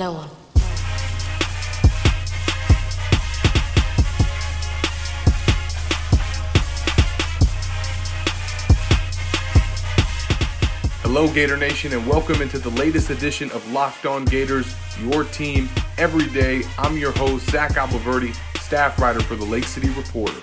No 0.00 0.12
one. 0.12 0.30
Hello, 11.02 11.30
Gator 11.34 11.58
Nation, 11.58 11.92
and 11.92 12.06
welcome 12.06 12.40
into 12.40 12.58
the 12.58 12.70
latest 12.70 13.10
edition 13.10 13.50
of 13.50 13.70
Locked 13.72 14.06
On 14.06 14.24
Gators, 14.24 14.74
your 15.02 15.24
team 15.24 15.68
every 15.98 16.28
day. 16.28 16.62
I'm 16.78 16.96
your 16.96 17.12
host, 17.12 17.50
Zach 17.50 17.72
Abolverdi, 17.72 18.34
staff 18.58 18.98
writer 18.98 19.20
for 19.20 19.36
the 19.36 19.44
Lake 19.44 19.64
City 19.64 19.90
Reporter. 19.90 20.40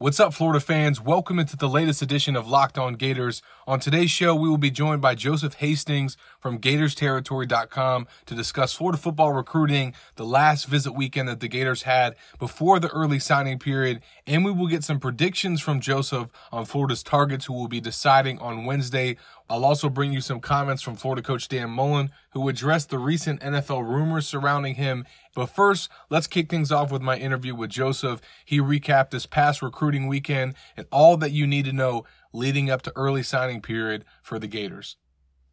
What's 0.00 0.20
up, 0.20 0.32
Florida 0.32 0.60
fans? 0.60 1.00
Welcome 1.00 1.40
into 1.40 1.56
the 1.56 1.68
latest 1.68 2.02
edition 2.02 2.36
of 2.36 2.48
Locked 2.48 2.78
On 2.78 2.94
Gators. 2.94 3.42
On 3.66 3.80
today's 3.80 4.12
show, 4.12 4.32
we 4.32 4.48
will 4.48 4.56
be 4.56 4.70
joined 4.70 5.02
by 5.02 5.16
Joseph 5.16 5.54
Hastings 5.54 6.16
from 6.38 6.60
GatorsTerritory.com 6.60 8.06
to 8.26 8.34
discuss 8.36 8.72
Florida 8.72 8.96
football 8.96 9.32
recruiting, 9.32 9.92
the 10.14 10.24
last 10.24 10.66
visit 10.66 10.92
weekend 10.92 11.28
that 11.28 11.40
the 11.40 11.48
Gators 11.48 11.82
had 11.82 12.14
before 12.38 12.78
the 12.78 12.90
early 12.90 13.18
signing 13.18 13.58
period, 13.58 14.00
and 14.24 14.44
we 14.44 14.52
will 14.52 14.68
get 14.68 14.84
some 14.84 15.00
predictions 15.00 15.60
from 15.60 15.80
Joseph 15.80 16.30
on 16.52 16.64
Florida's 16.64 17.02
targets 17.02 17.46
who 17.46 17.54
will 17.54 17.66
be 17.66 17.80
deciding 17.80 18.38
on 18.38 18.64
Wednesday. 18.64 19.16
I'll 19.50 19.64
also 19.64 19.88
bring 19.88 20.12
you 20.12 20.20
some 20.20 20.40
comments 20.40 20.82
from 20.82 20.96
Florida 20.96 21.22
coach 21.22 21.48
Dan 21.48 21.70
Mullen, 21.70 22.10
who 22.32 22.48
addressed 22.48 22.90
the 22.90 22.98
recent 22.98 23.40
NFL 23.40 23.82
rumors 23.82 24.26
surrounding 24.26 24.74
him. 24.74 25.06
But 25.34 25.46
first, 25.46 25.90
let's 26.10 26.26
kick 26.26 26.50
things 26.50 26.70
off 26.70 26.92
with 26.92 27.00
my 27.00 27.16
interview 27.16 27.54
with 27.54 27.70
Joseph. 27.70 28.20
He 28.44 28.60
recapped 28.60 29.10
this 29.10 29.24
past 29.24 29.62
recruiting 29.62 30.06
weekend 30.06 30.54
and 30.76 30.86
all 30.92 31.16
that 31.16 31.32
you 31.32 31.46
need 31.46 31.64
to 31.64 31.72
know 31.72 32.04
leading 32.32 32.68
up 32.68 32.82
to 32.82 32.92
early 32.94 33.22
signing 33.22 33.62
period 33.62 34.04
for 34.22 34.38
the 34.38 34.46
Gators. 34.46 34.96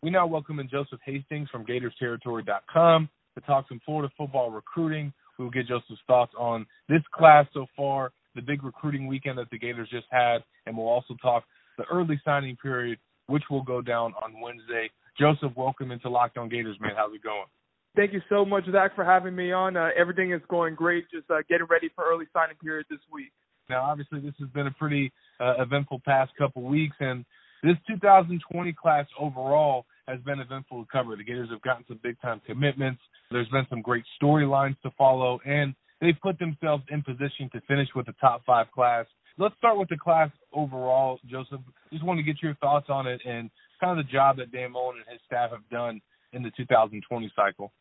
We 0.04 0.10
now 0.10 0.28
welcome 0.28 0.60
in 0.60 0.68
Joseph 0.68 1.00
Hastings 1.06 1.50
from 1.50 1.66
GatorsTerritory.com 1.66 3.10
to 3.36 3.42
talk 3.42 3.66
some 3.70 3.80
Florida 3.86 4.12
football 4.18 4.52
recruiting. 4.52 5.14
We 5.40 5.46
will 5.46 5.52
get 5.52 5.68
Joseph's 5.68 6.02
thoughts 6.06 6.34
on 6.38 6.66
this 6.90 7.02
class 7.14 7.46
so 7.54 7.66
far, 7.78 8.12
the 8.36 8.42
big 8.42 8.64
recruiting 8.64 9.08
weekend 9.08 9.38
that 9.38 9.50
the 9.52 9.58
Gators 9.58 9.90
just 9.90 10.08
had, 10.12 10.44
and 10.66 10.78
we'll 10.78 10.88
also 10.88 11.16
talk 11.22 11.46
the 11.78 11.86
early 11.86 12.20
signing 12.24 12.56
period 12.58 13.00
which 13.28 13.44
will 13.50 13.64
go 13.64 13.82
down 13.82 14.14
on 14.24 14.40
Wednesday. 14.42 14.90
Joseph, 15.20 15.52
welcome 15.56 15.92
into 15.92 16.10
Locked 16.10 16.38
On 16.38 16.50
Gators, 16.50 16.78
man. 16.80 16.92
How's 16.96 17.14
it 17.14 17.24
going? 17.24 17.46
Thank 17.96 18.12
you 18.12 18.22
so 18.30 18.44
much, 18.44 18.66
Zach, 18.72 18.94
for 18.94 19.06
having 19.06 19.36
me 19.36 19.54
on. 19.54 19.78
Uh, 19.78 19.90
everything 19.98 20.34
is 20.34 20.42
going 20.50 20.76
great. 20.76 21.06
Just 21.10 21.30
uh, 21.32 21.38
getting 21.50 21.68
ready 21.70 21.90
for 21.96 22.04
early 22.04 22.26
signing 22.34 22.58
period 22.62 22.86
this 22.90 23.00
week. 23.12 23.32
Now, 23.70 23.84
obviously, 23.84 24.20
this 24.20 24.34
has 24.40 24.50
been 24.50 24.68
a 24.68 24.72
pretty 24.72 25.12
uh, 25.40 25.56
eventful 25.60 26.02
past 26.06 26.32
couple 26.38 26.64
weeks, 26.64 26.96
and 27.00 27.24
this 27.64 27.76
2020 27.88 28.74
class 28.74 29.06
overall 29.20 29.86
has 30.08 30.20
been 30.22 30.40
eventful 30.40 30.84
to 30.84 30.88
cover. 30.92 31.16
The 31.16 31.24
Gators 31.24 31.50
have 31.50 31.62
gotten 31.62 31.86
some 31.88 32.00
big 32.04 32.20
time 32.22 32.42
commitments. 32.46 33.02
There's 33.32 33.50
been 33.50 33.66
some 33.70 33.82
great 33.82 34.04
storylines 34.22 34.80
to 34.82 34.92
follow, 34.98 35.40
and 35.46 35.74
they've 36.02 36.20
put 36.22 36.38
themselves 36.38 36.84
in 36.92 37.02
position 37.02 37.50
to 37.54 37.62
finish 37.62 37.88
with 37.96 38.08
a 38.10 38.14
top 38.22 38.44
five 38.46 38.68
class 38.72 39.06
let's 39.38 39.56
start 39.58 39.78
with 39.78 39.90
the 39.90 39.98
class 39.98 40.30
overall, 40.54 41.20
Joseph. 41.26 41.62
Just 41.92 42.04
want 42.04 42.18
to 42.18 42.24
get 42.24 42.42
your 42.42 42.56
thoughts 42.56 42.88
on 42.90 43.08
it 43.08 43.22
and 43.26 43.50
kind 43.80 44.00
of 44.00 44.06
the 44.06 44.12
job 44.12 44.38
that 44.38 44.52
Dan 44.52 44.72
Mullen 44.72 44.98
and 44.98 45.06
his 45.12 45.22
staff 45.26 45.52
have 45.52 45.68
done 45.70 46.02
in 46.34 46.44
the 46.44 46.52
2020 46.58 47.32
cycle. 47.36 47.72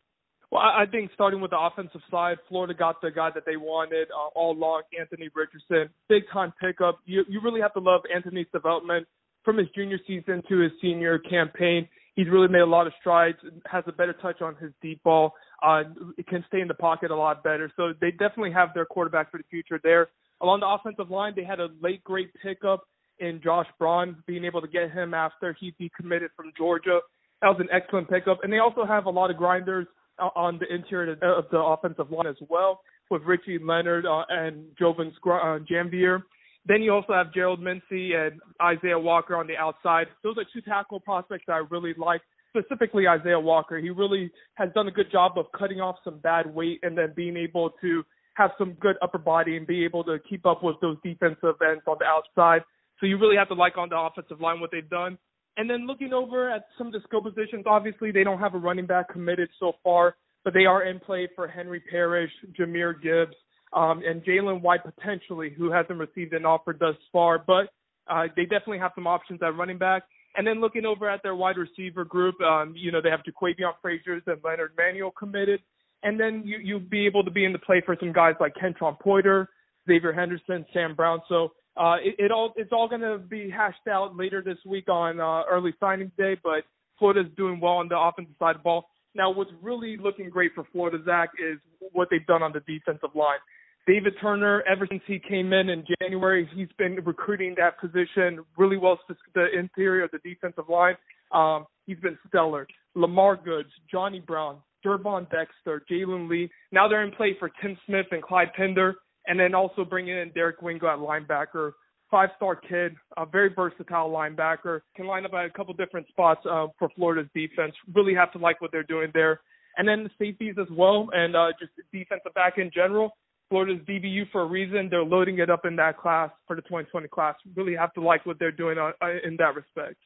Well, 0.51 0.63
I 0.63 0.85
think 0.87 1.11
starting 1.15 1.41
with 1.41 1.51
the 1.51 1.59
offensive 1.59 2.01
side, 2.11 2.37
Florida 2.49 2.75
got 2.75 3.01
the 3.01 3.11
guy 3.11 3.31
that 3.35 3.45
they 3.45 3.57
wanted 3.57 4.09
uh, 4.13 4.29
all 4.39 4.53
along, 4.53 4.83
Anthony 4.99 5.29
Richardson. 5.35 5.93
Big 6.09 6.23
time 6.33 6.53
pickup. 6.61 7.01
You 7.07 7.25
you 7.29 7.41
really 7.43 7.61
have 7.61 7.73
to 7.75 7.81
love 7.81 8.03
Anthony's 8.15 8.47
development 8.53 9.07
from 9.45 9.59
his 9.59 9.67
junior 9.75 9.99
season 10.07 10.43
to 10.49 10.59
his 10.59 10.71
senior 10.81 11.19
campaign. 11.19 11.89
He's 12.15 12.29
really 12.29 12.47
made 12.47 12.61
a 12.61 12.67
lot 12.67 12.87
of 12.87 12.93
strides. 13.01 13.39
Has 13.67 13.83
a 13.89 13.93
better 13.93 14.13
touch 14.13 14.43
on 14.43 14.55
his 14.57 14.71
deep 14.81 15.03
ball. 15.03 15.35
Uh, 15.61 15.83
can 16.29 16.45
stay 16.47 16.61
in 16.61 16.69
the 16.69 16.75
pocket 16.75 17.11
a 17.11 17.17
lot 17.17 17.43
better. 17.43 17.73
So 17.77 17.93
they 18.01 18.13
definitely 18.13 18.53
have 18.53 18.69
their 18.75 18.87
quarterback 18.87 19.33
for 19.33 19.39
the 19.39 19.45
future 19.51 19.81
there. 19.83 20.11
Along 20.43 20.61
the 20.61 20.69
offensive 20.69 21.11
line, 21.11 21.33
they 21.37 21.45
had 21.45 21.61
a 21.61 21.69
late 21.81 22.03
great 22.05 22.31
pickup 22.43 22.85
in 23.19 23.41
Josh 23.43 23.67
Braun, 23.79 24.17
being 24.27 24.45
able 24.45 24.61
to 24.61 24.69
get 24.69 24.91
him 24.91 25.15
after 25.15 25.57
he 25.59 25.75
decommitted 25.81 26.29
from 26.37 26.53
Georgia. 26.57 27.01
That 27.43 27.49
was 27.49 27.59
an 27.61 27.69
excellent 27.73 28.11
pickup. 28.11 28.41
And 28.43 28.53
they 28.53 28.59
also 28.59 28.85
have 28.85 29.07
a 29.07 29.11
lot 29.11 29.31
of 29.31 29.37
grinders 29.37 29.87
on 30.19 30.59
the 30.59 30.73
interior 30.73 31.13
of 31.13 31.45
the 31.51 31.59
offensive 31.59 32.11
line 32.11 32.27
as 32.27 32.37
well, 32.49 32.81
with 33.11 33.23
Richie 33.23 33.59
Leonard 33.59 34.07
uh, 34.07 34.25
and 34.29 34.67
Jovan 34.79 35.13
uh, 35.27 35.59
Janvier. 35.69 36.23
Then 36.67 36.83
you 36.83 36.93
also 36.93 37.13
have 37.13 37.33
Gerald 37.33 37.61
Mincey 37.61 38.15
and 38.15 38.41
Issiah 38.61 39.01
Walker 39.01 39.37
on 39.37 39.47
the 39.47 39.57
outside. 39.57 40.07
Those 40.23 40.39
are 40.39 40.45
two 40.53 40.63
tackle 40.63 41.01
prospects 41.01 41.45
that 41.47 41.53
I 41.53 41.63
really 41.71 41.95
like, 41.99 42.23
specifically 42.57 43.05
Issiah 43.05 43.43
Walker. 43.43 43.79
He 43.79 43.91
really 43.91 44.31
has 44.55 44.71
done 44.75 44.89
a 44.89 44.91
good 44.91 45.11
job 45.13 45.33
of 45.37 45.47
cutting 45.57 45.81
off 45.81 45.97
some 46.05 46.19
bad 46.19 46.53
weight 46.53 46.81
and 46.83 46.97
then 46.97 47.13
being 47.15 47.37
able 47.37 47.71
to 47.83 48.03
have 48.35 48.51
some 48.59 48.73
good 48.75 48.97
upper 49.03 49.19
body 49.19 49.57
and 49.57 49.67
be 49.67 49.85
able 49.85 50.05
to 50.05 50.19
keep 50.29 50.45
up 50.47 50.63
with 50.63 50.77
those 50.81 50.97
defensive 51.03 51.57
ends 51.63 51.83
on 51.87 51.97
the 51.99 52.05
outside. 52.05 52.63
So 53.01 53.07
you 53.07 53.19
really 53.19 53.37
have 53.37 53.49
to 53.49 53.55
like 53.55 53.77
on 53.79 53.89
the 53.89 53.99
offensive 53.99 54.41
line 54.41 54.61
what 54.61 54.71
they've 54.71 54.89
done. 54.89 55.19
And 55.57 55.71
then 55.71 55.87
looking 55.87 56.13
over 56.13 56.51
at 56.51 56.67
some 56.77 56.89
of 56.89 56.93
the 56.93 57.01
skill 57.07 57.23
positions, 57.23 57.65
obviously 57.67 58.11
they 58.11 58.25
don't 58.25 58.41
have 58.41 58.55
a 58.55 58.59
running 58.59 58.87
back 58.87 59.13
committed 59.13 59.49
so 59.61 59.73
far, 59.85 60.17
but 60.43 60.53
they 60.53 60.65
are 60.65 60.85
in 60.85 60.99
play 60.99 61.29
for 61.35 61.47
Henry 61.47 61.81
Parrish, 61.91 62.31
Jahmyr 62.59 63.01
Gibbs, 63.01 63.37
um, 63.73 64.03
and 64.07 64.25
Jalen 64.25 64.63
White 64.63 64.81
potentially, 64.85 65.51
who 65.57 65.71
hasn't 65.71 65.99
received 65.99 66.33
an 66.33 66.45
offer 66.45 66.77
thus 66.79 66.97
far. 67.13 67.43
But 67.45 67.69
uh, 68.09 68.25
they 68.37 68.43
definitely 68.43 68.79
have 68.79 68.93
some 68.95 69.07
options 69.07 69.41
at 69.43 69.57
running 69.57 69.79
back. 69.79 70.03
And 70.37 70.45
then 70.45 70.61
looking 70.61 70.85
over 70.85 71.09
at 71.09 71.23
their 71.23 71.37
wide 71.37 71.57
receiver 71.57 72.05
group, 72.05 72.41
um, 72.41 72.75
you 72.77 72.91
know, 72.91 73.01
they 73.01 73.11
have 73.11 73.21
Jaquavion 73.21 73.73
Fraziers 73.85 74.23
and 74.27 74.43
Leonard 74.43 74.73
Manuel 74.77 75.13
committed 75.13 75.61
and 76.05 76.21
then 76.21 76.43
you 76.45 76.59
you 76.63 76.79
be 76.79 77.07
able 77.07 77.25
to 77.25 77.31
be 77.31 77.45
in 77.45 77.53
the 77.53 77.59
play 77.59 77.83
for 77.85 77.97
some 77.99 78.13
guys 78.13 78.35
like 78.39 78.55
Kentron 78.55 78.97
Poitier, 79.05 79.49
Xavier 79.89 80.13
Henderson, 80.13 80.65
Sam 80.73 80.95
Brown. 80.95 81.21
So 81.29 81.53
uh, 81.77 81.97
it, 82.03 82.15
it 82.19 82.31
all 82.31 82.53
it's 82.57 82.71
all 82.73 82.89
going 82.89 83.01
to 83.01 83.19
be 83.19 83.51
hashed 83.51 83.89
out 83.91 84.17
later 84.17 84.43
this 84.43 84.59
week 84.65 84.89
on 84.89 85.21
uh, 85.21 85.43
early 85.51 85.75
signing 85.81 86.13
day. 86.17 86.37
But 86.43 86.65
Florida's 86.99 87.33
doing 87.37 87.59
well 87.61 87.75
on 87.75 87.89
the 87.89 87.99
offensive 87.99 88.35
side 88.39 88.57
of 88.57 88.61
the 88.61 88.65
ball. 88.65 88.87
Now, 89.17 89.31
what's 89.31 89.51
really 89.63 89.97
looking 89.97 90.29
great 90.29 90.53
for 90.55 90.65
Florida, 90.73 90.99
Zach, 91.05 91.31
is 91.39 91.59
what 91.93 92.09
they've 92.11 92.27
done 92.27 92.43
on 92.43 92.53
the 92.53 92.61
defensive 92.61 93.15
line. 93.15 93.39
David 93.87 94.15
Turner, 94.21 94.63
ever 94.63 94.87
since 94.91 95.03
he 95.07 95.19
came 95.19 95.53
in 95.53 95.69
in 95.69 95.85
January, 96.01 96.49
he's 96.55 96.69
been 96.79 96.97
recruiting 97.05 97.55
that 97.59 97.79
position 97.79 98.45
really 98.57 98.77
well. 98.77 98.99
The 99.35 99.47
interior 99.57 100.05
of 100.05 100.11
the 100.11 100.19
defensive 100.19 100.69
line, 100.69 100.95
um, 101.33 101.67
he's 101.87 101.99
been 101.99 102.19
stellar. 102.27 102.67
Lamar 102.95 103.37
Goods, 103.37 103.69
Johnny 103.91 104.21
Brown, 104.21 104.57
Gervon 104.85 105.27
Dexter, 105.31 105.83
Jalen 105.91 106.29
Lee. 106.29 106.51
Now 106.73 106.89
they're 106.89 107.05
in 107.05 107.13
play 107.13 107.37
for 107.39 107.51
Tim 107.63 107.77
Smith 107.87 108.07
and 108.11 108.23
Clyde 108.23 108.53
Pender, 108.57 108.97
and 109.27 109.39
then 109.39 109.55
also 109.55 109.85
bringing 109.85 110.17
in 110.17 110.31
Derek 110.35 110.63
Wingo 110.63 110.87
at 110.87 110.99
linebacker. 110.99 111.73
Five-star 112.11 112.57
kid, 112.57 112.95
a 113.17 113.27
very 113.27 113.51
versatile 113.55 114.11
linebacker, 114.11 114.81
can 114.95 115.07
line 115.07 115.25
up 115.25 115.33
at 115.33 115.47
a 115.47 115.51
couple 115.51 115.75
different 115.75 116.07
spots 116.09 116.41
uh, 116.49 116.67
for 116.79 116.89
Florida's 116.95 117.29
defense. 117.35 117.75
Really 117.95 118.15
have 118.15 118.31
to 118.33 118.39
like 118.39 118.61
what 118.61 118.71
they're 118.71 118.83
doing 118.85 119.11
there. 119.15 119.41
And 119.77 119.89
then 119.89 120.05
the 120.05 120.11
safeties 120.19 120.55
as 120.61 120.69
well, 120.71 121.09
and 121.13 121.35
uh, 121.35 121.49
just 121.59 121.73
defensive 121.93 122.33
back 122.35 122.59
in 122.59 122.71
general. 122.73 123.17
Florida's 123.49 123.85
DBU 123.87 124.31
for 124.31 124.43
a 124.43 124.47
reason. 124.47 124.89
They're 124.91 125.05
loading 125.05 125.39
it 125.39 125.51
up 125.51 125.65
in 125.65 125.77
that 125.77 125.99
class 125.99 126.31
for 126.47 126.57
the 126.57 126.63
2020 126.63 127.09
class. 127.09 127.35
Really 127.57 127.75
have 127.75 127.93
to 127.95 128.01
like 128.01 128.25
what 128.27 128.39
they're 128.39 128.53
doing 128.53 128.79
on, 128.79 128.93
uh, 129.03 129.09
in 129.25 129.37
that 129.39 129.55
respect. 129.55 129.97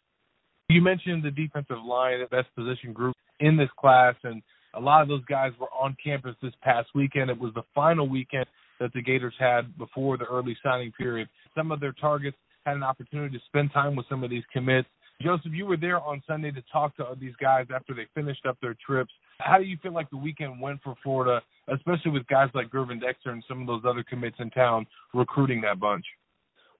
You 0.68 0.82
mentioned 0.82 1.22
the 1.22 1.30
defensive 1.30 1.82
line, 1.84 2.20
the 2.20 2.26
best 2.26 2.54
position 2.54 2.92
group 2.92 3.16
in 3.40 3.56
this 3.56 3.70
class, 3.78 4.14
and 4.24 4.42
a 4.78 4.80
lot 4.80 5.02
of 5.02 5.08
those 5.08 5.24
guys 5.24 5.52
were 5.60 5.68
on 5.68 5.96
campus 6.02 6.36
this 6.40 6.52
past 6.62 6.88
weekend. 6.94 7.30
It 7.30 7.38
was 7.38 7.52
the 7.54 7.64
final 7.74 8.08
weekend 8.08 8.46
that 8.80 8.92
the 8.94 9.02
Gators 9.02 9.34
had 9.38 9.76
before 9.76 10.16
the 10.16 10.24
early 10.24 10.56
signing 10.62 10.92
period. 10.92 11.28
Some 11.56 11.72
of 11.72 11.80
their 11.80 11.92
targets 11.92 12.36
had 12.64 12.76
an 12.76 12.84
opportunity 12.84 13.36
to 13.36 13.44
spend 13.46 13.72
time 13.72 13.96
with 13.96 14.06
some 14.08 14.22
of 14.22 14.30
these 14.30 14.44
commits. 14.52 14.88
Joseph, 15.20 15.50
you 15.52 15.66
were 15.66 15.76
there 15.76 16.00
on 16.00 16.22
Sunday 16.28 16.52
to 16.52 16.62
talk 16.72 16.96
to 16.96 17.04
these 17.20 17.34
guys 17.40 17.66
after 17.74 17.92
they 17.92 18.06
finished 18.14 18.46
up 18.46 18.56
their 18.62 18.76
trips. 18.86 19.10
How 19.40 19.58
do 19.58 19.64
you 19.64 19.76
feel 19.82 19.92
like 19.92 20.08
the 20.10 20.16
weekend 20.16 20.60
went 20.60 20.80
for 20.84 20.94
Florida, 21.02 21.42
especially 21.66 22.12
with 22.12 22.24
guys 22.28 22.48
like 22.54 22.70
Gervon 22.70 23.00
Dexter 23.00 23.30
and 23.30 23.42
some 23.48 23.60
of 23.60 23.66
those 23.66 23.82
other 23.84 24.04
commits 24.08 24.36
in 24.38 24.50
town 24.50 24.86
recruiting 25.12 25.60
that 25.62 25.80
bunch? 25.80 26.04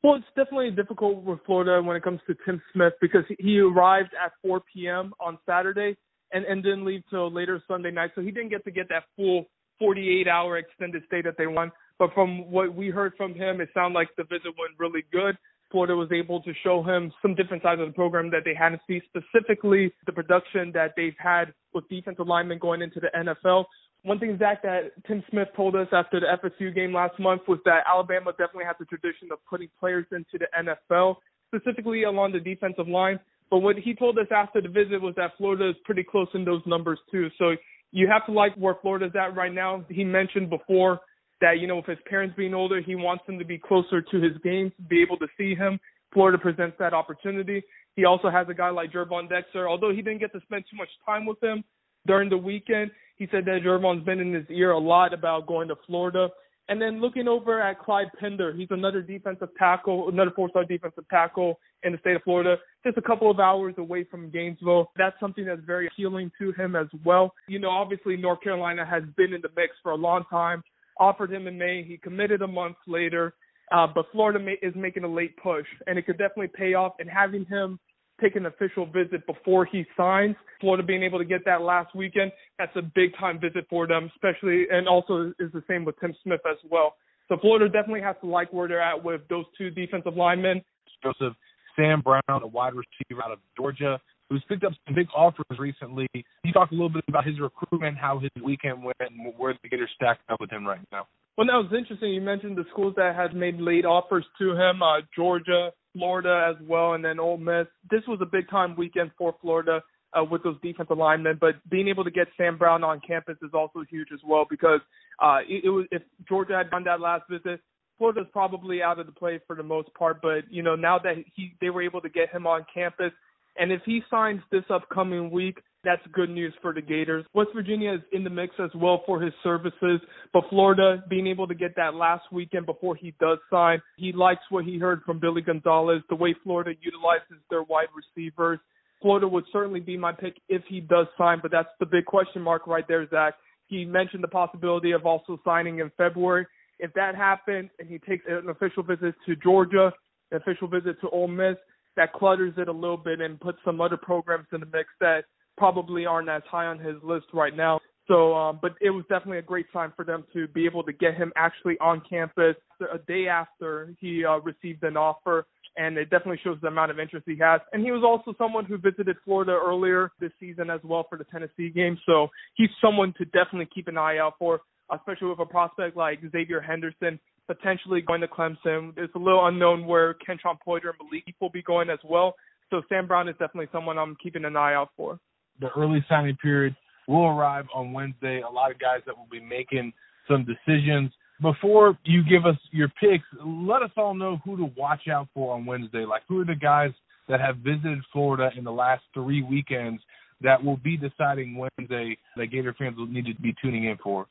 Well, 0.05 0.15
it's 0.15 0.27
definitely 0.37 0.71
difficult 0.71 1.25
with 1.25 1.41
Florida 1.45 1.83
when 1.83 1.97
it 1.97 2.05
comes 2.05 2.21
to 2.29 2.37
Tim 2.45 2.63
Smith 2.73 2.93
because 3.01 3.25
he 3.41 3.59
arrived 3.59 4.11
at 4.25 4.31
4 4.43 4.63
p.m. 4.73 5.13
on 5.19 5.37
Saturday 5.45 5.97
and 6.33 6.45
and 6.45 6.63
didn't 6.63 6.85
leave 6.85 7.03
till 7.11 7.31
later 7.33 7.63
Sunday 7.69 7.91
night, 7.91 8.11
so 8.15 8.21
he 8.21 8.31
didn't 8.31 8.51
get 8.51 8.65
to 8.65 8.71
get 8.71 8.89
that 8.89 9.05
full 9.17 9.47
48 9.79 10.29
hour 10.29 10.59
extended 10.59 11.03
stay 11.07 11.23
that 11.23 11.37
they 11.39 11.47
want. 11.47 11.73
But 11.99 12.13
from 12.15 12.51
what 12.51 12.75
we 12.75 12.91
heard 12.91 13.13
from 13.17 13.35
him, 13.35 13.61
it 13.61 13.69
sounded 13.75 13.95
like 13.95 14.09
the 14.17 14.25
visit 14.25 14.55
went 14.59 14.79
really 14.79 15.05
good. 15.13 15.37
Florida 15.71 15.95
was 15.95 16.11
able 16.13 16.41
to 16.43 16.53
show 16.65 16.83
him 16.83 17.13
some 17.21 17.35
different 17.35 17.63
sides 17.63 17.81
of 17.81 17.89
the 17.89 17.93
program 17.93 18.31
that 18.31 18.43
they 18.45 18.55
hadn't 18.55 18.81
seen, 18.87 19.03
specifically 19.07 19.93
the 20.07 20.13
production 20.13 20.73
that 20.73 20.95
they've 20.97 21.19
had 21.19 21.53
with 21.75 21.89
defensive 21.89 22.27
linemen 22.27 22.59
going 22.59 22.81
into 22.81 23.01
the 23.01 23.11
NFL. 23.15 23.67
One 24.03 24.19
thing, 24.19 24.39
Zach, 24.39 24.63
that 24.63 24.93
Tim 25.07 25.23
Smith 25.31 25.49
told 25.57 25.75
us 25.77 25.89
after 25.93 26.21
the 26.21 26.27
FSU 26.27 26.75
game 26.75 26.95
last 26.95 27.19
month 27.19 27.43
was 27.49 27.59
that 27.65 27.85
Alabama 27.87 28.31
definitely 28.31 28.65
has 28.65 28.77
a 28.81 28.85
tradition 28.85 29.29
of 29.33 29.39
putting 29.49 29.69
players 29.79 30.07
into 30.13 30.39
the 30.39 30.47
NFL, 30.59 31.17
specifically 31.49 32.05
along 32.05 32.33
the 32.33 32.41
defensive 32.41 32.89
line. 32.89 33.19
But 33.51 33.59
what 33.59 33.77
he 33.77 33.95
told 33.95 34.19
us 34.19 34.27
after 34.31 34.61
the 34.61 34.69
visit 34.69 35.01
was 35.01 35.15
that 35.17 35.33
Florida 35.39 35.71
is 35.71 35.77
pretty 35.85 36.05
close 36.05 36.29
in 36.35 36.45
those 36.45 36.63
numbers 36.67 36.99
too. 37.11 37.29
So 37.39 37.55
You 37.91 38.07
have 38.09 38.27
to 38.27 38.33
like 38.33 38.55
where 38.57 38.77
Florida's 38.83 39.13
at 39.17 39.35
right 39.35 39.53
now. 39.53 39.85
He 39.89 40.05
mentioned 40.05 40.51
before 40.51 41.01
that, 41.41 41.59
you 41.59 41.67
know, 41.67 41.77
with 41.77 41.87
his 41.87 41.99
parents 42.07 42.35
being 42.37 42.53
older, 42.53 42.81
he 42.81 42.95
wants 42.95 43.25
them 43.27 43.39
to 43.39 43.45
be 43.45 43.59
closer 43.59 44.03
to 44.03 44.21
his 44.21 44.33
games, 44.43 44.73
be 44.89 45.01
able 45.01 45.17
to 45.19 45.27
see 45.39 45.55
him. 45.55 45.81
Florida 46.13 46.39
presents 46.39 46.77
that 46.79 46.93
opportunity. 46.93 47.63
He 47.97 48.05
also 48.05 48.31
has 48.31 48.47
a 48.49 48.55
guy 48.55 48.71
like 48.71 48.93
Gervon 48.93 49.29
Dexter. 49.29 49.69
Although 49.69 49.91
he 49.91 50.03
didn't 50.03 50.19
get 50.21 50.33
to 50.33 50.41
spend 50.43 50.65
too 50.71 50.77
much 50.77 50.89
time 51.05 51.27
with 51.27 51.43
him 51.43 51.65
during 52.07 52.29
the 52.29 52.37
weekend, 52.37 52.91
he 53.17 53.27
said 53.31 53.45
that 53.47 53.63
Gervon's 53.65 54.05
been 54.05 54.21
in 54.21 54.33
his 54.33 54.47
ear 54.51 54.73
a 54.73 54.79
lot 54.79 55.13
about 55.13 55.47
going 55.47 55.69
to 55.69 55.77
Florida. 55.87 56.29
And 56.69 56.81
then 56.81 57.01
looking 57.01 57.29
over 57.29 57.63
at 57.63 57.79
Clyde 57.79 58.09
Pender, 58.21 58.53
he's 58.53 58.69
another 58.71 59.01
defensive 59.01 59.49
tackle, 59.59 60.11
another 60.11 60.31
four-star 60.37 60.65
defensive 60.65 61.09
tackle 61.09 61.59
in 61.83 61.93
the 61.93 61.99
state 61.99 62.17
of 62.17 62.23
Florida, 62.23 62.57
just 62.85 62.99
a 62.99 63.03
couple 63.03 63.31
of 63.31 63.41
hours 63.41 63.75
away 63.79 64.05
from 64.05 64.31
Gainesville. 64.31 64.91
That's 64.97 65.19
something 65.19 65.47
that's 65.47 65.65
very 65.65 65.87
appealing 65.87 66.31
to 66.39 66.53
him 66.53 66.77
as 66.77 66.89
well. 67.05 67.33
You 67.49 67.59
know, 67.59 67.71
obviously 67.71 68.17
North 68.19 68.43
Carolina 68.43 68.85
has 68.85 69.03
been 69.17 69.33
in 69.33 69.41
the 69.41 69.49
mix 69.57 69.73
for 69.83 69.93
a 69.93 69.97
long 69.97 70.25
time. 70.29 70.63
Offered 71.01 71.33
him 71.33 71.47
in 71.47 71.57
May, 71.57 71.83
he 71.83 71.97
committed 71.97 72.43
a 72.43 72.47
month 72.47 72.77
later, 72.87 73.35
uh, 73.73 73.87
but 73.87 74.07
Florida 74.13 74.45
is 74.61 74.75
making 74.75 75.05
a 75.05 75.09
late 75.09 75.37
push, 75.37 75.67
and 75.87 75.99
it 75.99 76.05
could 76.05 76.19
definitely 76.19 76.51
pay 76.55 76.75
off. 76.75 76.95
And 76.99 77.09
having 77.09 77.45
him 77.47 77.79
take 78.21 78.37
an 78.37 78.47
official 78.47 78.87
visit 78.87 79.27
before 79.27 79.65
he 79.65 79.85
signs. 79.97 80.37
Florida 80.61 80.83
being 80.83 81.03
able 81.03 81.19
to 81.19 81.25
get 81.25 81.45
that 81.45 81.63
last 81.63 81.95
weekend, 81.95 82.33
that's 82.59 82.75
a 82.77 82.83
big 82.83 83.17
time 83.19 83.41
visit 83.41 83.67
for 83.71 83.87
them, 83.87 84.11
especially, 84.15 84.67
and 84.71 84.89
also 84.89 85.33
is 85.39 85.53
the 85.53 85.63
same 85.69 85.85
with 85.85 85.99
Tim 86.01 86.15
Smith 86.23 86.41
as 86.51 86.59
well. 86.71 86.95
So 87.29 87.37
Florida 87.41 87.69
definitely 87.69 88.03
has 88.03 88.17
to 88.23 88.27
like 88.27 88.53
where 88.53 88.69
they're 88.69 88.83
at 88.83 89.03
with 89.03 89.21
those 89.29 89.45
two 89.57 89.71
defensive 89.71 90.17
linemen. 90.17 90.63
Joseph 91.03 91.35
Sam 91.77 92.01
Brown, 92.01 92.23
a 92.29 92.47
wide 92.47 92.73
receiver 92.75 93.23
out 93.23 93.33
of 93.33 93.39
Georgia, 93.57 94.01
who's 94.29 94.43
picked 94.49 94.65
up 94.65 94.73
some 94.87 94.95
big 94.95 95.07
offers 95.15 95.59
recently. 95.59 96.09
You 96.15 96.53
talk 96.53 96.71
a 96.71 96.75
little 96.75 96.89
bit 96.89 97.05
about 97.09 97.25
his 97.25 97.39
recruitment, 97.39 97.97
how 97.97 98.19
his 98.19 98.31
weekend 98.43 98.83
went, 98.83 98.97
and 99.01 99.33
where 99.37 99.55
the 99.63 99.69
Gators 99.69 99.91
stacked 99.95 100.23
up 100.31 100.41
with 100.41 100.51
him 100.51 100.67
right 100.67 100.81
now? 100.91 101.07
Well, 101.37 101.47
that 101.47 101.55
was 101.55 101.73
interesting. 101.77 102.11
You 102.11 102.21
mentioned 102.21 102.57
the 102.57 102.65
schools 102.73 102.95
that 102.97 103.15
had 103.15 103.35
made 103.35 103.61
late 103.61 103.85
offers 103.85 104.25
to 104.41 104.53
him, 104.53 104.83
uh, 104.83 105.03
Georgia, 105.15 105.71
Florida 105.93 106.51
as 106.51 106.67
well, 106.67 106.95
and 106.95 107.05
then 107.05 107.19
Ole 107.19 107.39
Miss. 107.39 107.67
This 107.91 108.03
was 108.07 108.19
a 108.23 108.27
big 108.27 108.49
time 108.51 108.77
weekend 108.77 109.11
for 109.17 109.35
Florida 109.41 109.83
uh, 110.13 110.25
with 110.25 110.43
those 110.43 110.57
defensive 110.63 110.97
linemen, 110.97 111.39
but 111.41 111.55
being 111.71 111.89
able 111.89 112.05
to 112.05 112.11
get 112.11 112.29
Sam 112.37 112.57
Brown 112.57 112.85
on 112.85 113.01
campus 113.07 113.37
is 113.43 113.51
also 113.53 113.85
huge 113.89 114.09
as 114.13 114.21
well 114.27 114.47
because 114.49 114.81
uh, 115.23 115.39
it, 115.49 115.65
it 115.65 115.71
was 115.71 115.87
if 115.91 116.03
Georgia 116.29 116.57
had 116.57 116.71
done 116.71 116.85
that 116.85 117.01
last 117.01 117.25
visit, 117.29 117.61
Florida's 117.99 118.27
probably 118.33 118.83
out 118.83 118.99
of 118.99 119.07
the 119.07 119.13
play 119.13 119.41
for 119.47 119.57
the 119.57 119.63
most 119.63 119.93
part. 119.95 120.21
But 120.23 120.51
you 120.51 120.63
know 120.63 120.77
now 120.77 120.99
that 120.99 121.17
he 121.35 121.55
they 121.61 121.71
were 121.71 121.83
able 121.83 122.01
to 122.01 122.09
get 122.09 122.31
him 122.31 122.47
on 122.47 122.65
campus, 122.73 123.13
and 123.59 123.73
if 123.73 123.83
he 123.85 124.03
signs 124.11 124.41
this 124.51 124.65
upcoming 124.71 125.31
week, 125.31 125.59
that's 125.89 126.07
good 126.13 126.29
news 126.29 126.53
for 126.61 126.75
the 126.75 126.83
Gators. 126.83 127.25
West 127.33 127.49
Virginia 127.55 127.95
is 127.95 128.01
in 128.13 128.23
the 128.23 128.29
mix 128.29 128.55
as 128.63 128.69
well 128.75 129.03
for 129.07 129.23
his 129.23 129.33
services, 129.43 130.01
but 130.35 130.45
Florida 130.51 131.03
being 131.09 131.27
able 131.27 131.49
to 131.49 131.55
get 131.55 131.75
that 131.77 131.95
last 131.95 132.25
weekend 132.31 132.67
before 132.67 132.95
he 132.95 133.15
does 133.19 133.39
sign, 133.51 133.81
he 133.97 134.13
likes 134.13 134.43
what 134.51 134.67
he 134.67 134.79
heard 134.79 135.01
from 135.07 135.19
Billy 135.19 135.41
Gonzales, 135.41 136.03
the 136.11 136.15
way 136.15 136.35
Florida 136.45 136.73
utilizes 136.83 137.43
their 137.49 137.63
wide 137.63 137.87
receivers. 137.97 138.59
Florida 139.01 139.27
would 139.27 139.45
certainly 139.51 139.81
be 139.81 139.97
my 139.97 140.13
pick 140.13 140.35
if 140.51 140.61
he 140.69 140.81
does 140.81 141.07
sign, 141.17 141.39
but 141.41 141.51
that's 141.51 141.71
the 141.81 141.87
big 141.87 142.05
question 142.05 142.43
mark 142.43 142.67
right 142.67 142.87
there, 142.87 143.09
Zach. 143.09 143.33
He 143.69 143.87
mentioned 143.87 144.23
the 144.23 144.29
possibility 144.29 144.93
of 144.93 145.07
also 145.07 145.41
signing 145.43 145.79
in 145.79 145.91
February. 145.97 146.47
If 146.79 146.93
that 146.95 147.15
happens 147.15 147.71
and 147.79 147.89
he 147.89 147.99
takes 147.99 148.27
an 148.29 148.51
official 148.51 148.83
visit 148.83 149.15
to 149.25 149.37
Georgia, 149.37 149.91
an 150.33 150.37
official 150.37 150.69
visit 150.69 151.01
to 151.01 151.09
Ole 151.09 151.29
Miss, 151.29 151.57
that 151.97 152.13
clutters 152.13 152.53
it 152.59 152.69
a 152.69 152.73
little 152.73 152.99
bit 152.99 153.23
and 153.23 153.41
puts 153.41 153.59
some 153.65 153.81
other 153.81 153.97
programs 153.97 154.47
in 154.53 154.61
the 154.61 154.67
mix 154.67 154.91
that 155.01 155.25
probably 155.59 156.07
aren't 156.07 156.29
as 156.29 156.43
high 156.51 156.67
on 156.67 156.79
his 156.79 156.97
list 157.03 157.27
right 157.35 157.55
now. 157.55 157.81
So, 158.07 158.35
um, 158.35 158.59
but 158.63 158.73
it 158.81 158.89
was 158.89 159.05
definitely 159.11 159.39
a 159.39 159.43
great 159.43 159.67
sign 159.73 159.93
for 159.95 160.05
them 160.05 160.25
to 160.33 160.49
be 160.49 160.65
able 160.65 160.83
to 160.85 160.93
get 160.93 161.15
him 161.15 161.31
actually 161.37 161.77
on 161.79 162.01
campus 162.09 162.57
a 162.81 162.99
day 163.07 163.29
after 163.29 163.95
he 164.01 164.25
uh, 164.25 164.39
received 164.39 164.83
an 164.83 164.97
offer. 164.97 165.47
And 165.77 165.97
it 165.99 166.11
definitely 166.11 166.41
shows 166.43 166.57
the 166.61 166.69
amount 166.69 166.91
of 166.91 166.99
interest 166.99 167.27
he 167.29 167.37
has. 167.39 167.61
And 167.73 167.85
he 167.85 167.93
was 167.93 168.03
also 168.03 168.37
someone 168.39 168.65
who 168.65 168.79
visited 168.79 169.17
Florida 169.25 169.53
earlier 169.53 170.11
this 170.21 170.33
season 170.41 170.71
as 170.71 170.81
well 170.83 171.07
for 171.09 171.19
the 171.19 171.25
Tennessee 171.25 171.71
game. 171.71 171.99
So 172.07 172.29
he's 172.57 172.71
someone 172.81 173.15
to 173.19 173.25
definitely 173.27 173.69
keep 173.73 173.87
an 173.89 173.99
eye 173.99 174.19
out 174.19 174.35
for, 174.39 174.63
especially 174.93 175.29
with 175.29 175.39
a 175.39 175.47
prospect 175.47 175.97
like 175.97 176.21
Xavier 176.33 176.61
Henderson 176.61 177.21
potentially 177.47 178.01
going 178.01 178.21
to 178.23 178.29
Clemson. 178.29 178.93
It's 178.97 179.15
a 179.15 179.19
little 179.19 179.47
unknown 179.47 179.87
where 179.87 180.15
Kentron 180.15 180.59
Poitier 180.67 180.91
and 180.99 181.09
Malik 181.11 181.35
will 181.41 181.51
be 181.51 181.63
going 181.63 181.91
as 181.91 181.99
well. 182.05 182.35
So 182.71 182.83
Sam 182.89 183.07
Brown 183.07 183.29
is 183.29 183.35
definitely 183.39 183.69
someone 183.73 183.99
I'm 183.99 184.17
keeping 184.23 184.45
an 184.45 184.57
eye 184.57 184.75
out 184.75 184.91
for 184.97 185.19
the 185.61 185.69
early 185.77 186.05
signing 186.09 186.37
period 186.37 186.75
will 187.07 187.27
arrive 187.27 187.67
on 187.75 187.93
Wednesday. 187.93 188.43
A 188.43 188.51
lot 188.51 188.71
of 188.71 188.79
guys 188.79 189.01
that 189.07 189.17
will 189.17 189.29
be 189.31 189.41
making 189.41 189.93
some 190.29 190.45
decisions. 190.45 191.11
Before 191.41 191.97
you 192.05 192.23
give 192.25 192.47
us 192.47 192.57
your 192.71 192.89
picks, 193.01 193.25
let 193.45 193.83
us 193.83 193.91
all 193.97 194.15
know 194.15 194.39
who 194.45 194.57
to 194.57 194.71
watch 194.77 195.09
out 195.09 195.29
for 195.35 195.55
on 195.55 195.65
Wednesday. 195.65 196.05
Like, 196.05 196.23
who 196.29 196.41
are 196.41 196.45
the 196.45 196.55
guys 196.55 196.91
that 197.29 197.41
have 197.41 197.59
visited 197.59 197.99
Florida 198.13 198.51
in 198.57 198.65
the 198.65 198.73
last 198.73 199.03
three 199.15 199.43
weekends 199.43 200.03
that 200.41 200.63
will 200.63 200.77
be 200.77 200.97
deciding 200.97 201.57
Wednesday 201.57 202.17
that 202.37 202.47
Gator 202.47 202.75
fans 202.79 202.97
will 202.97 203.07
need 203.07 203.27
to 203.27 203.35
be 203.41 203.55
tuning 203.63 203.85
in 203.85 203.97
for? 204.03 204.27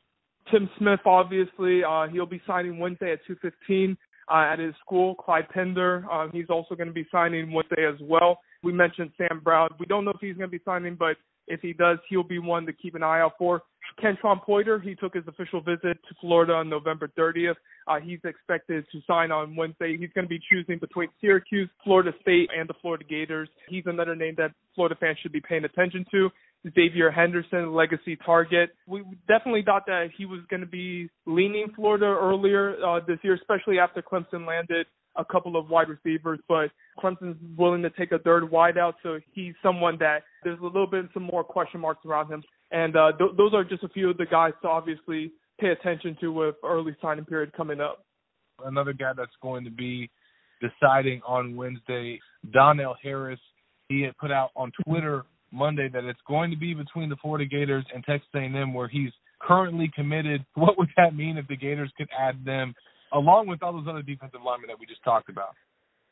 Tim 0.52 0.70
Smith, 0.78 1.00
obviously, 1.06 1.84
uh, 1.84 2.08
he'll 2.08 2.26
be 2.26 2.42
signing 2.48 2.80
Wednesday 2.80 3.12
at 3.12 3.20
2:15 3.26 3.98
uh, 4.30 4.34
at 4.34 4.60
his 4.60 4.74
school. 4.86 5.16
Clyde 5.16 5.50
Pender, 5.50 6.06
uh, 6.12 6.28
he's 6.32 6.50
also 6.50 6.76
going 6.76 6.88
to 6.88 6.94
be 6.94 7.08
signing 7.12 7.52
Wednesday 7.52 7.86
as 7.86 8.00
well. 8.02 8.40
We 8.68 8.74
mentioned 8.74 9.12
Sam 9.18 9.40
Brown. 9.42 9.70
We 9.80 9.86
don't 9.86 10.04
know 10.04 10.12
if 10.12 10.20
he's 10.20 10.36
going 10.36 10.52
to 10.52 10.58
be 10.58 10.62
signing, 10.66 10.96
but 11.00 11.16
if 11.48 11.62
he 11.62 11.72
does, 11.72 12.00
he'll 12.10 12.22
be 12.22 12.38
one 12.38 12.66
to 12.66 12.74
keep 12.74 12.96
an 12.96 13.02
eye 13.02 13.22
out 13.22 13.36
for. 13.38 13.62
Kentron 13.98 14.42
Poitier, 14.46 14.84
he 14.84 14.94
took 14.94 15.14
his 15.14 15.24
official 15.26 15.62
visit 15.62 15.98
to 16.10 16.16
Florida 16.20 16.52
on 16.52 16.68
November 16.68 17.10
30th. 17.18 17.56
Uh, 17.88 18.02
he's 18.02 18.20
expected 18.26 18.84
to 18.92 19.00
sign 19.08 19.32
on 19.32 19.56
Wednesday. 19.56 19.96
He's 19.98 20.10
going 20.14 20.26
to 20.26 20.30
be 20.30 20.42
choosing 20.52 20.80
between 20.80 21.08
Syracuse, 21.22 21.70
Florida 21.82 22.12
State, 22.20 22.50
and 22.54 22.68
the 22.68 22.74
Florida 22.82 23.06
Gators. 23.06 23.48
He's 23.70 23.84
another 23.86 24.18
name 24.18 24.36
that 24.38 24.52
Florida 24.76 24.98
fans 25.00 25.18
should 25.24 25.32
be 25.32 25.40
paying 25.40 25.64
attention 25.64 26.06
to. 26.12 26.30
Xavier 26.76 27.10
Henderson, 27.10 27.74
legacy 27.74 28.18
target. 28.18 28.72
We 28.86 29.06
definitely 29.30 29.64
thought 29.64 29.86
that 29.86 30.10
he 30.18 30.26
was 30.26 30.42
going 30.50 30.60
to 30.60 30.68
be 30.68 31.10
leaning 31.26 31.68
Florida 31.74 32.08
earlier 32.08 32.76
uh, 32.86 33.00
this 33.08 33.20
year, 33.22 33.36
especially 33.36 33.80
after 33.80 34.02
Clemson 34.02 34.46
landed 34.46 34.88
a 35.18 35.26
couple 35.26 35.58
of 35.58 35.70
wide 35.70 35.90
receivers, 35.90 36.40
but 36.48 36.70
Clemson's 37.00 37.38
willing 37.58 37.82
to 37.84 37.90
take 37.92 38.12
a 38.12 38.20
third 38.20 38.44
wideout, 38.44 38.94
so 39.04 39.20
he's 39.34 39.54
someone 39.62 39.98
that 40.00 40.24
there's 40.44 40.60
a 40.60 40.64
little 40.64 40.88
bit 40.88 41.06
some 41.14 41.24
more 41.24 41.44
question 41.44 41.82
marks 41.82 42.06
around 42.06 42.32
him. 42.32 42.44
And 42.72 42.96
uh, 42.96 43.12
th- 43.18 43.32
those 43.38 43.54
are 43.54 43.64
just 43.64 43.84
a 43.84 43.90
few 43.90 44.10
of 44.10 44.18
the 44.18 44.26
guys 44.26 44.54
to 44.62 44.68
obviously 44.68 45.32
pay 45.60 45.70
attention 45.70 46.18
to 46.22 46.32
with 46.32 46.56
early 46.64 46.96
signing 47.02 47.26
period 47.26 47.52
coming 47.54 47.80
up. 47.82 48.04
Another 48.64 48.94
guy 48.94 49.14
that's 49.16 49.32
going 49.42 49.64
to 49.64 49.72
be 49.72 50.10
deciding 50.62 51.22
on 51.28 51.56
Wednesday, 51.56 52.20
Donell 52.52 52.96
Harris. 53.02 53.40
He 53.90 54.02
had 54.02 54.18
put 54.18 54.32
out 54.32 54.50
on 54.56 54.72
Twitter 54.84 55.24
Monday 55.52 55.90
that 55.94 56.04
it's 56.04 56.20
going 56.28 56.52
to 56.52 56.58
be 56.58 56.74
between 56.74 57.10
the 57.10 57.16
Florida 57.18 57.46
Gators 57.46 57.86
and 57.94 58.04
Texas 58.04 58.30
A&M, 58.36 58.74
where 58.74 58.88
he's 58.88 59.12
currently 59.40 59.90
committed. 59.96 60.46
What 60.56 60.78
would 60.78 60.90
that 60.98 61.16
mean 61.16 61.38
if 61.38 61.48
the 61.48 61.56
Gators 61.56 61.92
could 61.98 62.10
add 62.18 62.44
them 62.44 62.74
along 63.14 63.48
with 63.48 63.64
all 63.64 63.74
those 63.74 63.88
other 63.88 64.02
defensive 64.02 64.42
linemen 64.46 64.68
that 64.68 64.80
we 64.80 64.86
just 64.86 65.04
talked 65.04 65.30
about. 65.30 65.56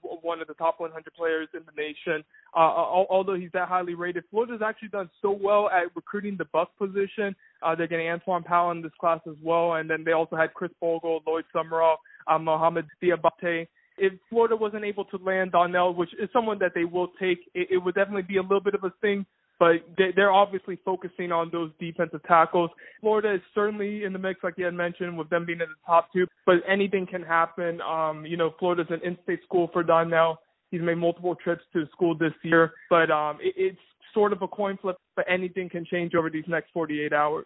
One 0.02 0.40
of 0.40 0.48
the 0.48 0.54
top 0.54 0.80
100 0.80 1.04
players 1.16 1.48
in 1.56 1.62
the 1.66 1.72
nation. 1.76 2.24
Uh, 2.56 2.60
although 2.60 3.34
he's 3.34 3.50
that 3.54 3.68
highly 3.68 3.96
rated, 3.96 4.24
Florida's 4.30 4.62
actually 4.64 4.90
done 4.90 5.10
so 5.20 5.32
well 5.32 5.68
at 5.70 5.96
recruiting 5.96 6.36
the 6.38 6.46
buck 6.46 6.70
position. 6.78 7.36
Uh, 7.64 7.74
they're 7.74 7.88
getting 7.88 8.06
Antwaun 8.06 8.46
Powell 8.46 8.72
in 8.72 8.84
this 8.84 8.92
class 9.00 9.20
as 9.28 9.36
well, 9.44 9.74
and 9.74 9.90
then 9.90 10.04
they 10.04 10.12
also 10.12 10.36
had 10.36 10.54
Khris 10.54 10.72
Bogle, 10.80 11.22
Lloyd 11.26 11.46
Summerall, 11.52 11.98
uh, 12.28 12.38
Mohamoud 12.38 12.86
Diabate. 13.02 13.68
If 13.98 14.14
Florida 14.30 14.56
wasn't 14.56 14.86
able 14.86 15.06
to 15.06 15.18
land 15.18 15.54
Donell, 15.54 15.96
which 15.96 16.14
is 16.22 16.30
someone 16.32 16.60
that 16.60 16.74
they 16.76 16.86
will 16.86 17.08
take, 17.20 17.40
it, 17.56 17.70
it 17.72 17.78
would 17.78 17.96
definitely 17.96 18.24
be 18.24 18.38
a 18.38 18.42
little 18.42 18.62
bit 18.62 18.76
of 18.76 18.84
a 18.84 18.94
thing 19.02 19.26
but 19.60 19.76
they're 19.98 20.32
obviously 20.32 20.78
focusing 20.84 21.32
on 21.32 21.50
those 21.52 21.72
defensive 21.80 22.22
tackles. 22.28 22.70
Florida 23.02 23.36
is 23.36 23.42
certainly 23.54 24.04
in 24.04 24.14
the 24.14 24.20
mix, 24.20 24.44
like 24.44 24.56
you 24.58 24.66
had 24.66 24.74
mentioned, 24.74 25.18
with 25.18 25.30
them 25.30 25.46
being 25.46 25.62
in 25.62 25.68
the 25.68 25.86
top 25.86 26.12
two. 26.14 26.28
But 26.46 26.56
anything 26.68 27.08
can 27.08 27.24
happen. 27.24 27.80
Um, 27.82 28.26
you 28.26 28.38
know, 28.38 28.54
Florida's 28.60 28.88
an 28.90 29.02
in-state 29.04 29.40
school 29.44 29.70
for 29.72 29.84
Donell. 29.84 30.40
He's 30.72 30.82
made 30.82 30.98
multiple 30.98 31.36
trips 31.36 31.64
to 31.74 31.86
school 31.92 32.18
this 32.18 32.34
year, 32.44 32.74
but 32.90 33.10
um, 33.12 33.38
it, 33.42 33.54
it's 33.56 33.80
sort 34.14 34.34
of 34.34 34.42
a 34.42 34.48
coin 34.48 34.78
flip. 34.82 34.98
But 35.16 35.26
anything 35.30 35.70
can 35.70 35.86
change 35.86 36.16
over 36.16 36.30
these 36.30 36.44
next 36.48 36.72
48 36.74 37.14
hours. 37.14 37.46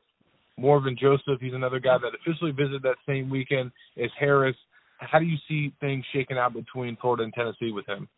Morven 0.58 0.98
Joseph, 1.00 1.40
he's 1.40 1.54
another 1.54 1.80
guy 1.80 1.98
that 1.98 2.12
officially 2.20 2.52
visited 2.52 2.82
that 2.84 2.96
same 3.08 3.30
weekend 3.30 3.72
as 4.02 4.10
Harris. 4.20 4.56
How 4.98 5.20
do 5.20 5.26
you 5.26 5.38
see 5.48 5.74
things 5.80 6.04
shaking 6.12 6.38
out 6.38 6.54
between 6.54 6.98
Florida 6.98 7.24
and 7.24 7.34
Tennessee 7.34 7.72
with 7.72 7.88
him? 7.88 8.10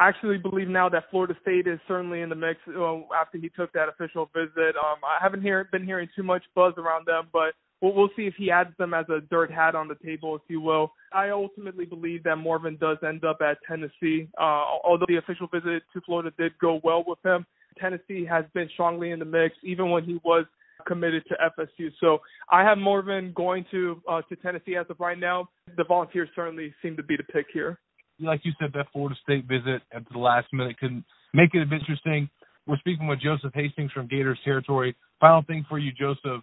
I 0.00 0.08
actually 0.08 0.38
believe 0.38 0.68
now 0.68 0.88
that 0.88 1.10
Florida 1.10 1.34
State 1.42 1.66
is 1.66 1.78
certainly 1.86 2.22
in 2.22 2.30
the 2.30 2.34
mix 2.34 2.58
uh, 2.66 3.00
after 3.14 3.36
he 3.36 3.50
took 3.50 3.70
that 3.74 3.90
official 3.90 4.30
visit. 4.34 4.74
Um, 4.74 4.96
I 5.04 5.22
haven't 5.22 5.42
hear, 5.42 5.68
been 5.70 5.84
hearing 5.84 6.08
too 6.16 6.22
much 6.22 6.42
buzz 6.54 6.72
around 6.78 7.06
them, 7.06 7.28
but 7.34 7.52
we'll, 7.82 7.92
we'll 7.92 8.08
see 8.16 8.22
if 8.22 8.32
he 8.38 8.50
adds 8.50 8.70
them 8.78 8.94
as 8.94 9.04
a 9.10 9.20
dirt 9.20 9.52
hat 9.52 9.74
on 9.74 9.88
the 9.88 9.96
table, 10.02 10.34
if 10.34 10.40
you 10.48 10.62
will. 10.62 10.94
I 11.12 11.28
ultimately 11.28 11.84
believe 11.84 12.24
that 12.24 12.36
Morven 12.36 12.78
does 12.80 12.96
end 13.06 13.26
up 13.26 13.40
at 13.42 13.58
Tennessee. 13.68 14.26
Uh, 14.40 14.64
although 14.82 15.04
the 15.06 15.18
official 15.18 15.48
visit 15.48 15.82
to 15.92 16.00
Florida 16.06 16.32
did 16.38 16.52
go 16.58 16.80
well 16.82 17.04
with 17.06 17.18
him, 17.22 17.44
Tennessee 17.78 18.24
has 18.24 18.46
been 18.54 18.70
strongly 18.72 19.10
in 19.10 19.18
the 19.18 19.26
mix, 19.26 19.54
even 19.62 19.90
when 19.90 20.04
he 20.04 20.18
was 20.24 20.46
committed 20.86 21.24
to 21.28 21.36
FSU. 21.58 21.90
So 22.00 22.22
I 22.50 22.62
have 22.62 22.78
Morven 22.78 23.34
going 23.34 23.66
to 23.70 24.00
uh, 24.08 24.22
to 24.30 24.36
Tennessee 24.36 24.76
as 24.76 24.86
of 24.88 24.98
right 24.98 25.18
now. 25.18 25.50
The 25.76 25.84
Volunteers 25.84 26.30
certainly 26.34 26.72
seem 26.80 26.96
to 26.96 27.02
be 27.02 27.18
the 27.18 27.22
pick 27.24 27.46
here. 27.52 27.78
Like 28.20 28.40
you 28.44 28.52
said, 28.60 28.70
that 28.74 28.86
Florida 28.92 29.16
State 29.22 29.46
visit 29.46 29.82
at 29.92 30.02
the 30.10 30.18
last 30.18 30.48
minute 30.52 30.78
could 30.78 31.02
make 31.32 31.54
it 31.54 31.62
interesting. 31.72 32.28
We're 32.66 32.78
speaking 32.78 33.06
with 33.06 33.20
Joseph 33.20 33.52
Hastings 33.54 33.90
from 33.92 34.06
Gators 34.06 34.38
territory. 34.44 34.94
Final 35.20 35.42
thing 35.42 35.64
for 35.68 35.78
you, 35.78 35.92
Joseph, 35.92 36.42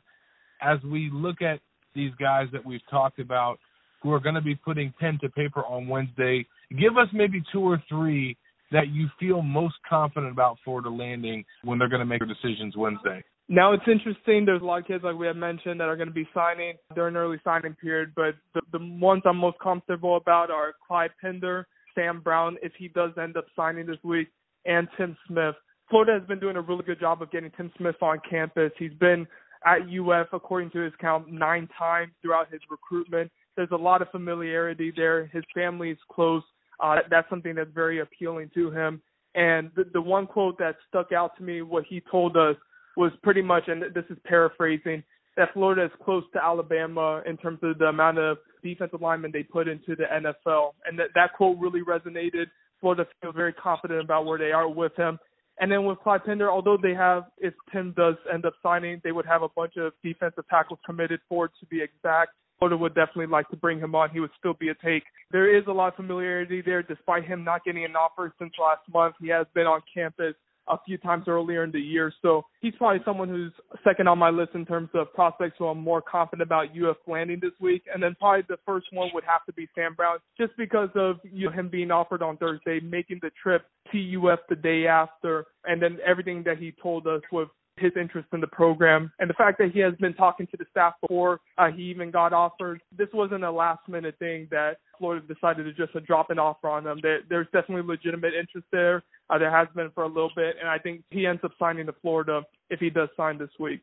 as 0.62 0.80
we 0.84 1.10
look 1.14 1.42
at 1.42 1.60
these 1.96 2.12
guys 2.20 2.48
that 2.52 2.66
we've 2.66 2.82
talked 2.90 3.20
about 3.20 3.60
who 4.02 4.12
are 4.12 4.20
going 4.20 4.36
to 4.36 4.42
be 4.42 4.56
putting 4.56 4.94
pen 5.00 5.18
to 5.22 5.30
paper 5.30 5.66
on 5.66 5.88
Wednesday, 5.88 6.46
give 6.80 6.98
us 6.98 7.08
maybe 7.14 7.42
two 7.52 7.62
or 7.62 7.82
three 7.90 8.38
that 8.72 8.90
you 8.90 9.08
feel 9.20 9.42
most 9.42 9.76
confident 9.88 10.32
about 10.32 10.58
Florida 10.64 10.90
landing 10.90 11.44
when 11.64 11.80
they're 11.80 11.90
going 11.90 12.00
to 12.00 12.06
make 12.06 12.20
their 12.20 12.28
decisions 12.28 12.76
Wednesday? 12.76 13.24
Now 13.50 13.72
it's 13.72 13.84
interesting. 13.90 14.46
There's 14.46 14.62
a 14.62 14.66
lot 14.66 14.82
of 14.82 14.88
kids, 14.88 15.04
like 15.04 15.16
we 15.16 15.28
have 15.28 15.38
mentioned, 15.38 15.80
that 15.80 15.88
are 15.88 15.96
going 15.96 16.10
to 16.10 16.14
be 16.14 16.28
signing 16.34 16.74
during 16.96 17.16
early 17.16 17.38
signing 17.44 17.76
period. 17.76 18.12
But 18.16 18.36
the, 18.54 18.62
the 18.74 18.80
ones 19.00 19.22
I'm 19.26 19.38
most 19.38 19.58
comfortable 19.60 20.18
about 20.18 20.52
are 20.52 20.74
Clyde 20.86 21.12
Pender, 21.22 21.66
Sam 21.96 22.20
Brown, 22.22 22.58
if 22.62 22.74
he 22.78 22.90
does 22.90 23.12
end 23.22 23.38
up 23.38 23.46
signing 23.56 23.86
this 23.86 24.04
week, 24.04 24.28
and 24.66 24.88
Tim 24.98 25.16
Smith. 25.28 25.56
Florida 25.90 26.18
has 26.20 26.28
been 26.28 26.40
doing 26.40 26.58
a 26.58 26.62
really 26.62 26.84
good 26.84 27.00
job 27.00 27.22
of 27.22 27.32
getting 27.32 27.50
Tim 27.56 27.72
Smith 27.78 27.96
on 28.02 28.20
campus. 28.30 28.72
He's 28.78 28.94
been 29.00 29.26
at 29.66 29.80
UF, 29.84 30.28
according 30.34 30.72
to 30.72 30.80
his 30.80 30.94
count, 31.00 31.32
nine 31.32 31.70
times 31.78 32.12
throughout 32.22 32.52
his 32.52 32.60
recruitment. 32.70 33.32
There's 33.56 33.72
a 33.72 33.78
lot 33.78 34.02
of 34.02 34.10
familiarity 34.12 34.92
there. 34.96 35.28
His 35.28 35.44
family 35.56 35.92
is 35.92 35.98
close. 36.12 36.44
Uh, 36.82 36.98
that's 37.10 37.30
something 37.30 37.56
that's 37.56 37.72
very 37.74 38.02
appealing 38.02 38.52
to 38.54 38.72
him. 38.72 39.02
And 39.36 39.72
the, 39.76 39.86
the 39.94 40.02
one 40.02 40.28
quote 40.28 40.58
that 40.60 40.76
stuck 40.90 41.14
out 41.14 41.38
to 41.38 41.44
me, 41.44 41.62
what 41.62 41.86
he 41.88 42.02
told 42.12 42.36
us 42.36 42.56
was 42.98 43.12
pretty 43.24 43.42
much, 43.42 43.64
and 43.68 43.84
this 43.94 44.04
is 44.10 44.18
paraphrasing, 44.26 45.04
that 45.38 45.54
Florida 45.54 45.86
is 45.86 45.92
close 46.04 46.24
to 46.34 46.44
Alabama 46.44 47.22
in 47.28 47.38
terms 47.38 47.60
of 47.62 47.78
the 47.78 47.86
amount 47.86 48.18
of 48.18 48.38
defensive 48.64 49.02
linemen 49.02 49.32
they 49.32 49.44
put 49.44 49.68
into 49.68 49.96
the 49.96 50.06
NFL. 50.12 50.72
And 50.86 50.98
that, 50.98 51.10
that 51.14 51.34
quote 51.34 51.58
really 51.60 51.82
resonated. 51.82 52.48
Florida 52.82 53.06
feels 53.22 53.36
very 53.36 53.54
confident 53.54 54.02
about 54.02 54.26
where 54.26 54.40
they 54.40 54.52
are 54.52 54.68
with 54.68 54.96
him. 54.98 55.20
And 55.60 55.72
then 55.72 55.86
with 55.86 56.00
Clyde 56.00 56.26
Pender, 56.26 56.52
although 56.52 56.78
they 56.82 56.94
have, 56.94 57.24
if 57.38 57.54
Tim 57.72 57.94
does 57.96 58.16
end 58.32 58.46
up 58.46 58.54
signing, 58.62 59.00
they 59.04 59.12
would 59.12 59.26
have 59.26 59.44
a 59.44 59.50
bunch 59.56 59.74
of 59.78 59.94
defensive 60.04 60.44
tackles 60.50 60.80
committed 60.86 61.20
for 61.30 61.46
it 61.46 61.52
to 61.60 61.66
be 61.68 61.82
exact. 61.82 62.32
Florida 62.60 62.78
would 62.78 62.96
definitely 62.96 63.28
like 63.28 63.48
to 63.50 63.58
bring 63.58 63.80
him 63.80 63.94
on. 63.94 64.10
He 64.10 64.20
would 64.20 64.32
still 64.38 64.54
be 64.54 64.70
a 64.70 64.76
take. 64.84 65.04
There 65.32 65.56
is 65.56 65.64
a 65.68 65.72
lot 65.72 65.90
of 65.90 65.96
familiarity 65.96 66.62
there, 66.62 66.82
despite 66.82 67.26
him 67.26 67.44
not 67.44 67.64
getting 67.64 67.86
an 67.86 67.96
offer 67.96 68.34
since 68.40 68.54
last 68.60 68.82
month. 68.92 69.16
He 69.22 69.28
has 69.30 69.46
been 69.54 69.68
on 69.68 69.82
campus 69.94 70.34
a 70.70 70.78
few 70.86 70.98
times 70.98 71.26
earlier 71.28 71.64
in 71.64 71.72
the 71.72 71.80
year. 71.80 72.12
So 72.22 72.44
he's 72.62 72.74
probably 72.78 73.02
someone 73.06 73.30
who's 73.30 73.54
second 73.84 74.08
on 74.08 74.18
my 74.18 74.30
list 74.30 74.52
in 74.54 74.66
terms 74.66 74.90
of 74.94 75.14
prospects 75.14 75.56
who 75.58 75.66
I'm 75.66 75.80
more 75.80 76.02
confident 76.02 76.48
about 76.48 76.68
UF 76.78 76.98
landing 77.08 77.40
this 77.42 77.52
week. 77.60 77.84
And 77.94 78.02
then 78.02 78.16
probably 78.20 78.44
the 78.48 78.58
first 78.66 78.88
one 78.92 79.10
would 79.14 79.24
have 79.24 79.46
to 79.46 79.54
be 79.54 79.68
Sam 79.76 79.94
Brown, 79.96 80.18
just 80.38 80.54
because 80.58 80.90
of 80.96 81.18
you 81.24 81.46
know, 81.46 81.52
him 81.52 81.70
being 81.70 81.92
offered 81.92 82.22
on 82.22 82.38
Thursday, 82.38 82.80
making 82.80 83.20
the 83.22 83.32
trip 83.42 83.66
to 83.92 84.28
UF 84.28 84.40
the 84.50 84.56
day 84.56 84.88
after, 84.88 85.46
and 85.66 85.82
then 85.82 85.98
everything 86.06 86.44
that 86.44 86.58
he 86.58 86.74
told 86.82 87.08
us 87.08 87.22
with 87.32 87.48
his 87.78 87.92
interest 88.00 88.28
in 88.34 88.42
the 88.42 88.48
program 88.48 89.12
and 89.20 89.30
the 89.30 89.34
fact 89.36 89.58
that 89.60 89.72
he 89.72 89.80
has 89.80 89.94
been 90.00 90.14
talking 90.14 90.48
to 90.48 90.58
the 90.58 90.66
staff 90.72 90.94
before 91.02 91.40
uh, 91.58 91.70
he 91.70 91.84
even 91.84 92.12
got 92.12 92.34
offered. 92.34 92.82
This 92.98 93.08
wasn't 93.14 93.44
a 93.44 93.52
last 93.52 93.88
minute 93.88 94.16
thing 94.20 94.48
that 94.52 94.78
Florida 94.98 95.26
decided 95.26 95.64
to 95.64 95.74
just 95.74 95.94
drop 96.06 96.30
an 96.30 96.40
offer 96.40 96.70
on 96.70 96.84
them. 96.84 97.00
There, 97.02 97.20
there's 97.30 97.48
definitely 97.54 97.88
legitimate 97.88 98.34
interest 98.34 98.68
there. 98.72 99.04
Uh, 99.30 99.38
there 99.38 99.52
has 99.52 99.68
been 99.76 99.92
for 99.92 100.04
a 100.04 100.08
little 100.08 100.32
bit, 100.36 100.56
and 100.60 100.70
I 100.70 100.78
think 100.78 101.04
he 101.10 101.26
ends 101.26 101.42
up 101.44 101.52
signing 101.60 101.86
to 101.88 101.94
Florida 102.02 102.42
if 102.70 102.80
he 102.80 102.90
does 102.90 103.10
sign 103.18 103.38
this 103.38 103.50
week. 103.60 103.82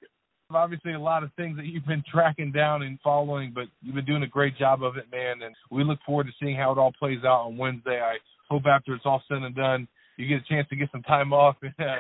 Obviously, 0.50 0.92
a 0.92 1.00
lot 1.00 1.22
of 1.22 1.30
things 1.36 1.56
that 1.56 1.66
you've 1.66 1.86
been 1.86 2.04
tracking 2.10 2.52
down 2.52 2.82
and 2.82 2.98
following, 3.02 3.52
but 3.54 3.64
you've 3.82 3.94
been 3.94 4.04
doing 4.04 4.22
a 4.22 4.28
great 4.28 4.56
job 4.56 4.82
of 4.82 4.96
it, 4.96 5.10
man. 5.10 5.42
And 5.42 5.54
we 5.70 5.84
look 5.84 5.98
forward 6.06 6.26
to 6.26 6.32
seeing 6.40 6.56
how 6.56 6.72
it 6.72 6.78
all 6.78 6.92
plays 6.98 7.24
out 7.24 7.46
on 7.46 7.56
Wednesday. 7.56 8.00
I 8.00 8.16
hope 8.48 8.62
after 8.66 8.94
it's 8.94 9.06
all 9.06 9.22
said 9.28 9.38
and 9.38 9.54
done, 9.54 9.88
you 10.16 10.28
get 10.28 10.44
a 10.44 10.48
chance 10.48 10.68
to 10.68 10.76
get 10.76 10.90
some 10.92 11.02
time 11.02 11.32
off 11.32 11.56
and 11.62 11.72
uh, 11.78 11.96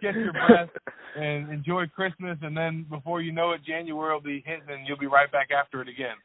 catch 0.00 0.14
your 0.14 0.32
breath 0.32 0.70
and 1.16 1.50
enjoy 1.50 1.86
Christmas. 1.86 2.38
And 2.42 2.56
then 2.56 2.86
before 2.88 3.20
you 3.20 3.32
know 3.32 3.52
it, 3.52 3.60
January 3.66 4.14
will 4.14 4.20
be 4.20 4.42
hitting, 4.46 4.68
and 4.68 4.86
you'll 4.86 4.98
be 4.98 5.06
right 5.06 5.30
back 5.30 5.48
after 5.50 5.82
it 5.82 5.88
again. 5.88 6.16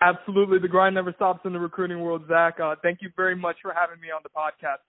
Absolutely, 0.00 0.58
the 0.58 0.68
grind 0.68 0.94
never 0.94 1.12
stops 1.12 1.40
in 1.44 1.52
the 1.52 1.58
recruiting 1.58 2.00
world, 2.00 2.24
Zach. 2.28 2.58
Uh, 2.60 2.74
thank 2.82 3.00
you 3.00 3.10
very 3.16 3.36
much 3.36 3.56
for 3.62 3.72
having 3.72 4.00
me 4.00 4.08
on 4.10 4.20
the 4.22 4.28
podcast. 4.28 4.82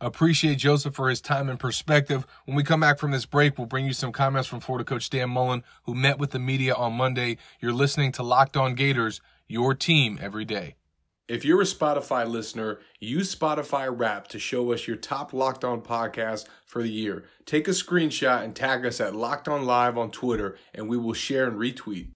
Appreciate 0.00 0.58
Joseph 0.58 0.94
for 0.94 1.08
his 1.08 1.20
time 1.20 1.48
and 1.48 1.58
perspective. 1.58 2.24
When 2.44 2.56
we 2.56 2.62
come 2.62 2.78
back 2.78 3.00
from 3.00 3.10
this 3.10 3.26
break, 3.26 3.58
we'll 3.58 3.66
bring 3.66 3.84
you 3.84 3.92
some 3.92 4.12
comments 4.12 4.48
from 4.48 4.60
Florida 4.60 4.84
coach 4.84 5.10
Dan 5.10 5.30
Mullen, 5.30 5.64
who 5.84 5.94
met 5.94 6.20
with 6.20 6.30
the 6.30 6.38
media 6.38 6.72
on 6.72 6.92
Monday. 6.92 7.36
You're 7.60 7.72
listening 7.72 8.12
to 8.12 8.22
Locked 8.22 8.56
On 8.56 8.76
Gators, 8.76 9.20
your 9.48 9.74
team 9.74 10.16
every 10.22 10.44
day. 10.44 10.76
If 11.26 11.44
you're 11.44 11.60
a 11.60 11.64
Spotify 11.64 12.28
listener, 12.28 12.78
use 13.00 13.34
Spotify 13.34 13.92
Wrap 13.92 14.28
to 14.28 14.38
show 14.38 14.72
us 14.72 14.86
your 14.86 14.96
top 14.96 15.32
Locked 15.32 15.64
On 15.64 15.82
podcast 15.82 16.46
for 16.64 16.80
the 16.80 16.90
year. 16.90 17.24
Take 17.44 17.66
a 17.66 17.72
screenshot 17.72 18.44
and 18.44 18.54
tag 18.54 18.86
us 18.86 19.00
at 19.00 19.16
Locked 19.16 19.48
On 19.48 19.66
Live 19.66 19.98
on 19.98 20.12
Twitter, 20.12 20.56
and 20.72 20.88
we 20.88 20.96
will 20.96 21.12
share 21.12 21.48
and 21.48 21.58
retweet. 21.58 22.12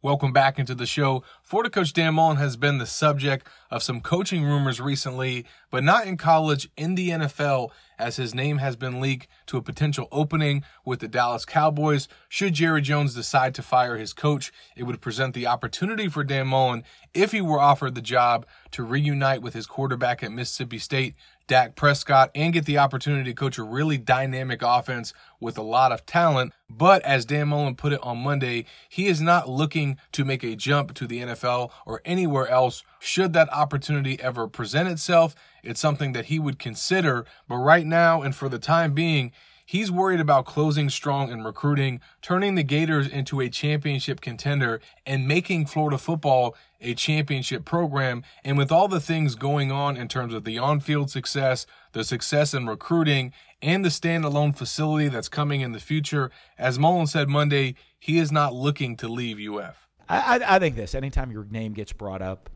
Welcome 0.00 0.32
back 0.32 0.60
into 0.60 0.76
the 0.76 0.86
show. 0.86 1.24
Florida 1.48 1.70
coach 1.70 1.94
Dan 1.94 2.12
Mullen 2.12 2.36
has 2.36 2.58
been 2.58 2.76
the 2.76 2.84
subject 2.84 3.48
of 3.70 3.82
some 3.82 4.02
coaching 4.02 4.44
rumors 4.44 4.82
recently, 4.82 5.46
but 5.70 5.82
not 5.82 6.06
in 6.06 6.18
college, 6.18 6.68
in 6.76 6.94
the 6.94 7.08
NFL, 7.08 7.70
as 7.98 8.16
his 8.16 8.34
name 8.34 8.58
has 8.58 8.76
been 8.76 9.00
leaked 9.00 9.28
to 9.46 9.56
a 9.56 9.62
potential 9.62 10.08
opening 10.12 10.62
with 10.84 11.00
the 11.00 11.08
Dallas 11.08 11.46
Cowboys. 11.46 12.06
Should 12.28 12.52
Jerry 12.52 12.82
Jones 12.82 13.14
decide 13.14 13.54
to 13.54 13.62
fire 13.62 13.96
his 13.96 14.12
coach, 14.12 14.52
it 14.76 14.82
would 14.82 15.00
present 15.00 15.34
the 15.34 15.46
opportunity 15.46 16.08
for 16.08 16.22
Dan 16.22 16.48
Mullen, 16.48 16.84
if 17.14 17.32
he 17.32 17.40
were 17.40 17.58
offered 17.58 17.94
the 17.94 18.02
job, 18.02 18.44
to 18.72 18.82
reunite 18.82 19.40
with 19.40 19.54
his 19.54 19.66
quarterback 19.66 20.22
at 20.22 20.30
Mississippi 20.30 20.78
State, 20.78 21.14
Dak 21.46 21.74
Prescott, 21.74 22.30
and 22.34 22.52
get 22.52 22.66
the 22.66 22.76
opportunity 22.76 23.30
to 23.30 23.34
coach 23.34 23.56
a 23.56 23.62
really 23.62 23.96
dynamic 23.96 24.60
offense 24.62 25.14
with 25.40 25.56
a 25.56 25.62
lot 25.62 25.92
of 25.92 26.04
talent. 26.04 26.52
But 26.68 27.02
as 27.02 27.24
Dan 27.24 27.48
Mullen 27.48 27.74
put 27.74 27.94
it 27.94 28.02
on 28.02 28.18
Monday, 28.18 28.66
he 28.88 29.06
is 29.06 29.22
not 29.22 29.48
looking 29.48 29.96
to 30.12 30.26
make 30.26 30.44
a 30.44 30.54
jump 30.54 30.92
to 30.94 31.06
the 31.06 31.20
NFL 31.20 31.37
or 31.44 32.00
anywhere 32.04 32.48
else. 32.48 32.82
Should 32.98 33.32
that 33.32 33.52
opportunity 33.52 34.20
ever 34.20 34.48
present 34.48 34.88
itself, 34.88 35.34
it's 35.62 35.80
something 35.80 36.12
that 36.12 36.26
he 36.26 36.38
would 36.38 36.58
consider. 36.58 37.24
But 37.48 37.56
right 37.56 37.86
now, 37.86 38.22
and 38.22 38.34
for 38.34 38.48
the 38.48 38.58
time 38.58 38.92
being, 38.92 39.32
He's 39.68 39.90
worried 39.90 40.18
about 40.18 40.46
closing 40.46 40.88
strong 40.88 41.30
and 41.30 41.44
recruiting, 41.44 42.00
turning 42.22 42.54
the 42.54 42.62
Gators 42.62 43.06
into 43.06 43.38
a 43.38 43.50
championship 43.50 44.22
contender, 44.22 44.80
and 45.04 45.28
making 45.28 45.66
Florida 45.66 45.98
football 45.98 46.56
a 46.80 46.94
championship 46.94 47.66
program. 47.66 48.22
And 48.42 48.56
with 48.56 48.72
all 48.72 48.88
the 48.88 48.98
things 48.98 49.34
going 49.34 49.70
on 49.70 49.98
in 49.98 50.08
terms 50.08 50.32
of 50.32 50.44
the 50.44 50.56
on 50.56 50.80
field 50.80 51.10
success, 51.10 51.66
the 51.92 52.02
success 52.02 52.54
in 52.54 52.66
recruiting, 52.66 53.34
and 53.60 53.84
the 53.84 53.90
standalone 53.90 54.56
facility 54.56 55.08
that's 55.08 55.28
coming 55.28 55.60
in 55.60 55.72
the 55.72 55.80
future, 55.80 56.30
as 56.56 56.78
Mullen 56.78 57.06
said 57.06 57.28
Monday, 57.28 57.74
he 57.98 58.18
is 58.18 58.32
not 58.32 58.54
looking 58.54 58.96
to 58.96 59.06
leave 59.06 59.38
UF. 59.38 59.87
I, 60.08 60.56
I, 60.56 60.58
think 60.58 60.76
this 60.76 60.94
anytime 60.94 61.30
your 61.30 61.44
name 61.44 61.74
gets 61.74 61.92
brought 61.92 62.22
up 62.22 62.48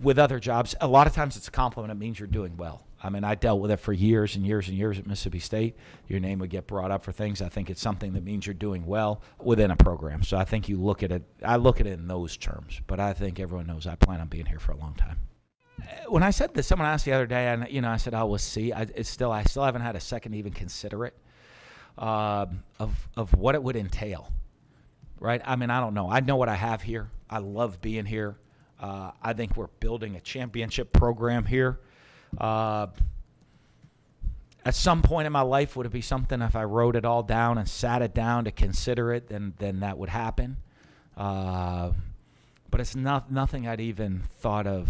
with 0.00 0.18
other 0.18 0.38
jobs, 0.38 0.74
a 0.80 0.86
lot 0.86 1.06
of 1.06 1.14
times 1.14 1.36
it's 1.36 1.48
a 1.48 1.50
compliment. 1.50 1.92
It 1.92 1.98
means 1.98 2.18
you're 2.18 2.28
doing 2.28 2.56
well. 2.56 2.84
I 3.02 3.08
mean, 3.08 3.24
I 3.24 3.34
dealt 3.34 3.60
with 3.60 3.70
it 3.70 3.78
for 3.78 3.94
years 3.94 4.36
and 4.36 4.46
years 4.46 4.68
and 4.68 4.76
years 4.76 4.98
at 4.98 5.06
Mississippi 5.06 5.38
State. 5.38 5.76
Your 6.06 6.20
name 6.20 6.38
would 6.40 6.50
get 6.50 6.66
brought 6.66 6.90
up 6.90 7.02
for 7.02 7.12
things. 7.12 7.40
I 7.40 7.48
think 7.48 7.70
it's 7.70 7.80
something 7.80 8.12
that 8.12 8.22
means 8.22 8.46
you're 8.46 8.52
doing 8.52 8.84
well 8.84 9.22
within 9.42 9.70
a 9.70 9.76
program. 9.76 10.22
So 10.22 10.36
I 10.36 10.44
think 10.44 10.68
you 10.68 10.78
look 10.78 11.02
at 11.02 11.10
it. 11.10 11.22
I 11.42 11.56
look 11.56 11.80
at 11.80 11.86
it 11.86 11.98
in 11.98 12.08
those 12.08 12.36
terms. 12.36 12.80
But 12.86 13.00
I 13.00 13.14
think 13.14 13.40
everyone 13.40 13.66
knows 13.66 13.86
I 13.86 13.94
plan 13.94 14.20
on 14.20 14.28
being 14.28 14.46
here 14.46 14.58
for 14.58 14.72
a 14.72 14.76
long 14.76 14.94
time. 14.94 15.18
When 16.08 16.22
I 16.22 16.30
said 16.30 16.52
this, 16.52 16.66
someone 16.66 16.86
asked 16.86 17.06
the 17.06 17.12
other 17.12 17.26
day, 17.26 17.48
and 17.48 17.66
you 17.70 17.80
know, 17.80 17.88
I 17.88 17.96
said, 17.96 18.12
"I 18.12 18.24
will 18.24 18.36
see." 18.36 18.70
I, 18.70 18.82
it's 18.82 19.08
still, 19.08 19.32
I 19.32 19.44
still 19.44 19.64
haven't 19.64 19.80
had 19.80 19.96
a 19.96 20.00
second 20.00 20.32
to 20.32 20.38
even 20.38 20.52
consider 20.52 21.06
it 21.06 21.16
uh, 21.96 22.46
of 22.78 23.08
of 23.16 23.34
what 23.34 23.54
it 23.54 23.62
would 23.62 23.76
entail. 23.76 24.30
Right? 25.20 25.40
I 25.44 25.54
mean, 25.56 25.70
I 25.70 25.80
don't 25.80 25.94
know. 25.94 26.10
I 26.10 26.20
know 26.20 26.36
what 26.36 26.48
I 26.48 26.56
have 26.56 26.82
here. 26.82 27.10
I 27.28 27.38
love 27.38 27.80
being 27.80 28.06
here. 28.06 28.36
Uh, 28.80 29.12
I 29.22 29.34
think 29.34 29.56
we're 29.56 29.68
building 29.78 30.16
a 30.16 30.20
championship 30.20 30.92
program 30.92 31.44
here. 31.44 31.78
Uh, 32.38 32.86
at 34.64 34.74
some 34.74 35.02
point 35.02 35.26
in 35.26 35.32
my 35.32 35.42
life, 35.42 35.76
would 35.76 35.86
it 35.86 35.92
be 35.92 36.00
something 36.00 36.40
if 36.42 36.56
I 36.56 36.64
wrote 36.64 36.96
it 36.96 37.04
all 37.04 37.22
down 37.22 37.58
and 37.58 37.68
sat 37.68 38.02
it 38.02 38.14
down 38.14 38.44
to 38.44 38.50
consider 38.50 39.12
it, 39.12 39.28
then 39.28 39.54
then 39.58 39.80
that 39.80 39.98
would 39.98 40.08
happen. 40.08 40.56
Uh, 41.16 41.92
but 42.70 42.80
it's 42.80 42.94
not 42.94 43.30
nothing 43.30 43.66
I'd 43.66 43.80
even 43.80 44.22
thought 44.38 44.66
of. 44.66 44.88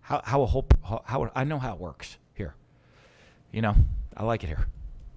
How 0.00 0.20
how 0.24 0.42
a 0.42 0.46
whole 0.46 0.66
how, 0.82 1.02
how 1.04 1.30
I 1.34 1.44
know 1.44 1.58
how 1.58 1.74
it 1.74 1.80
works 1.80 2.16
here. 2.34 2.54
You 3.52 3.62
know, 3.62 3.76
I 4.16 4.24
like 4.24 4.44
it 4.44 4.48
here. 4.48 4.66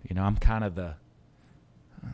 You 0.07 0.15
know, 0.15 0.23
I'm 0.23 0.37
kind 0.37 0.63
of 0.63 0.75
the 0.75 0.95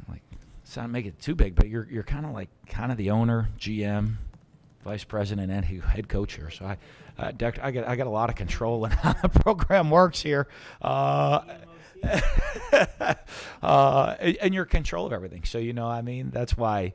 like. 0.10 0.22
So 0.72 0.88
make 0.88 1.06
it 1.06 1.20
too 1.20 1.36
big, 1.36 1.54
but 1.54 1.68
you're 1.68 1.86
you're 1.92 2.02
kind 2.02 2.26
of 2.26 2.32
like 2.32 2.48
kind 2.66 2.94
of 2.94 2.98
the 2.98 3.12
owner, 3.12 3.50
GM, 3.60 4.14
vice 4.86 5.04
president, 5.04 5.52
and 5.52 5.66
head 5.66 6.08
coach 6.08 6.36
here. 6.36 6.50
So 6.50 6.64
I 6.64 6.78
uh, 7.22 7.34
I 7.62 7.72
got 7.72 7.86
I 7.90 7.98
got 7.98 8.08
a 8.08 8.10
lot 8.10 8.30
of 8.30 8.38
control 8.38 8.86
in 8.86 8.92
how 8.92 9.12
the 9.22 9.28
program 9.42 9.90
works 9.90 10.22
here. 10.22 10.48
Uh, 10.82 11.42
uh, 13.62 14.16
and 14.22 14.54
you're 14.54 14.64
in 14.64 14.70
control 14.70 15.06
of 15.06 15.12
everything. 15.12 15.44
So 15.44 15.58
you 15.58 15.74
know, 15.74 15.88
I 15.88 16.02
mean, 16.02 16.30
that's 16.30 16.56
why. 16.56 16.94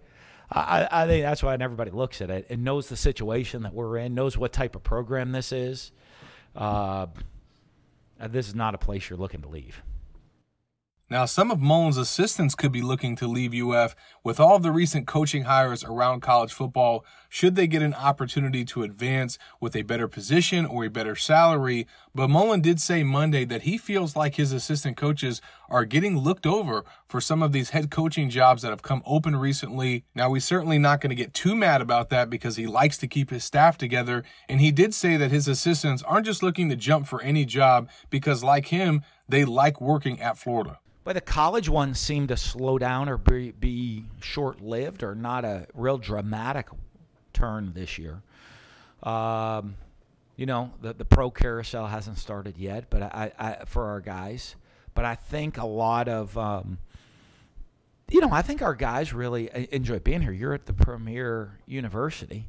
I, 0.51 0.89
I 0.91 1.07
think 1.07 1.25
that's 1.25 1.43
why 1.43 1.55
everybody 1.55 1.91
looks 1.91 2.23
at 2.23 2.31
it 2.31 2.47
and 2.49 2.65
knows 2.65 2.89
the 2.89 2.97
situation 2.97 3.65
that 3.65 3.75
we're 3.75 3.99
in, 3.99 4.15
knows 4.15 4.39
what 4.39 4.55
type 4.55 4.75
of 4.75 4.85
program 4.85 5.33
this 5.33 5.53
is. 5.53 5.91
Uh, 6.55 7.09
this 8.29 8.49
is 8.49 8.55
not 8.55 8.75
a 8.75 8.79
place 8.79 9.11
you're 9.11 9.19
looking 9.19 9.43
to 9.43 9.49
leave. 9.49 9.83
Now, 11.09 11.25
some 11.25 11.53
of 11.53 11.61
Mullen's 11.61 11.99
assistants 11.99 12.57
could 12.57 12.73
be 12.73 12.83
looking 12.83 13.15
to 13.15 13.29
leave 13.29 13.55
UF 13.55 13.95
with 14.25 14.41
all 14.41 14.57
of 14.57 14.65
the 14.65 14.73
recent 14.73 15.07
coaching 15.07 15.45
hires 15.45 15.85
around 15.85 16.21
college 16.21 16.53
football. 16.53 17.05
Should 17.29 17.55
they 17.55 17.69
get 17.69 17.81
an 17.81 17.95
opportunity 17.95 18.65
to 18.65 18.83
advance 18.83 19.39
with 19.61 19.77
a 19.77 19.83
better 19.83 20.09
position 20.09 20.67
or 20.67 20.85
a 20.85 20.91
better 20.91 21.15
salary? 21.15 21.87
But 22.13 22.29
Mullen 22.29 22.61
did 22.61 22.81
say 22.81 23.05
Monday 23.05 23.45
that 23.45 23.63
he 23.63 23.79
feels 23.79 24.17
like 24.17 24.35
his 24.35 24.51
assistant 24.51 24.97
coaches 24.97 25.41
are 25.69 25.85
getting 25.85 26.19
looked 26.19 26.45
over 26.45 26.85
for 27.09 27.21
some 27.21 27.41
of 27.41 27.53
these 27.53 27.71
head 27.71 27.89
coaching 27.89 28.29
jobs 28.29 28.63
that 28.63 28.71
have 28.71 28.83
come 28.83 29.05
open 29.07 29.37
recently. 29.37 30.03
Now, 30.13 30.31
we're 30.31 30.41
certainly 30.41 30.79
not 30.79 31.01
going 31.01 31.11
to 31.11 31.15
get 31.15 31.33
too 31.33 31.55
mad 31.55 31.81
about 31.81 32.11
that 32.11 32.29
because 32.29 32.57
he 32.57 32.67
likes 32.67 32.99
to 32.99 33.07
keep 33.07 33.31
his 33.31 33.45
staff 33.45 33.79
together. 33.79 34.25
And 34.49 34.61
he 34.61 34.73
did 34.73 34.93
say 34.93 35.17
that 35.19 35.31
his 35.31 35.47
assistants 35.47 36.03
aren't 36.03 36.27
just 36.27 36.43
looking 36.43 36.69
to 36.71 36.75
jump 36.75 37.07
for 37.07 37.23
any 37.23 37.45
job 37.45 37.89
because, 38.11 38.43
like 38.43 38.67
him, 38.67 39.03
they 39.29 39.45
like 39.45 39.81
working 39.81 40.21
at 40.21 40.37
Florida. 40.37 40.81
But 41.07 41.15
the 41.15 41.21
college 41.21 41.69
ones 41.69 42.01
seem 42.01 42.27
to 42.27 42.37
slow 42.37 42.79
down 42.79 43.09
or 43.09 43.17
be, 43.17 43.53
be 43.53 44.07
short 44.21 44.61
lived 44.61 45.05
or 45.05 45.15
not 45.15 45.45
a 45.45 45.69
real 45.73 45.99
dramatic 45.99 46.67
turn 47.33 47.75
this 47.77 47.97
year. 47.97 48.23
Um, 49.05 49.77
you 50.35 50.47
know, 50.47 50.73
the, 50.83 50.95
the 50.95 51.05
pro 51.05 51.31
carousel 51.31 51.87
hasn't 51.87 52.19
started 52.19 52.59
yet, 52.59 52.91
but 52.91 53.03
I, 53.03 53.31
I 53.39 53.65
for 53.67 53.85
our 53.85 54.01
guys. 54.01 54.57
But 54.97 55.05
I 55.05 55.15
think 55.15 55.59
a 55.59 55.65
lot 55.65 56.09
of, 56.09 56.37
um, 56.37 56.79
you 58.11 58.21
know, 58.21 58.33
I 58.33 58.43
think 58.43 58.61
our 58.61 58.75
guys 58.75 59.13
really 59.13 59.49
uh, 59.53 59.65
enjoy 59.71 60.01
being 60.01 60.23
here. 60.23 60.33
You're 60.33 60.55
at 60.55 60.67
the 60.67 60.75
premier 60.75 61.61
university. 61.67 62.49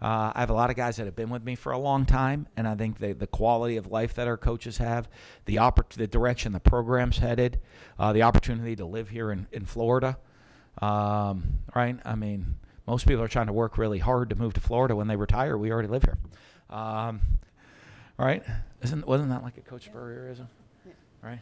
Uh, 0.00 0.30
I 0.34 0.40
have 0.40 0.50
a 0.50 0.54
lot 0.54 0.68
of 0.68 0.76
guys 0.76 0.96
that 0.96 1.06
have 1.06 1.16
been 1.16 1.30
with 1.30 1.42
me 1.42 1.54
for 1.54 1.72
a 1.72 1.78
long 1.78 2.04
time, 2.04 2.46
and 2.56 2.68
I 2.68 2.74
think 2.74 2.98
the, 2.98 3.14
the 3.14 3.26
quality 3.26 3.78
of 3.78 3.86
life 3.86 4.14
that 4.14 4.28
our 4.28 4.36
coaches 4.36 4.76
have, 4.76 5.08
the 5.46 5.56
oppor- 5.56 5.88
the 5.88 6.06
direction 6.06 6.52
the 6.52 6.60
program's 6.60 7.18
headed, 7.18 7.60
uh, 7.98 8.12
the 8.12 8.22
opportunity 8.22 8.76
to 8.76 8.84
live 8.84 9.08
here 9.08 9.30
in, 9.30 9.46
in 9.52 9.64
Florida, 9.64 10.18
um, 10.82 11.60
right? 11.74 11.98
I 12.04 12.14
mean, 12.14 12.56
most 12.86 13.06
people 13.06 13.22
are 13.22 13.28
trying 13.28 13.46
to 13.46 13.54
work 13.54 13.78
really 13.78 13.98
hard 13.98 14.30
to 14.30 14.36
move 14.36 14.52
to 14.54 14.60
Florida 14.60 14.94
when 14.94 15.08
they 15.08 15.16
retire. 15.16 15.56
We 15.56 15.72
already 15.72 15.88
live 15.88 16.02
here, 16.02 16.18
um, 16.68 17.20
right? 18.18 18.42
Isn't 18.82 19.06
wasn't 19.06 19.30
that 19.30 19.42
like 19.42 19.56
a 19.56 19.62
Coach 19.62 19.90
Spurrierism, 19.90 20.46
right? 21.22 21.40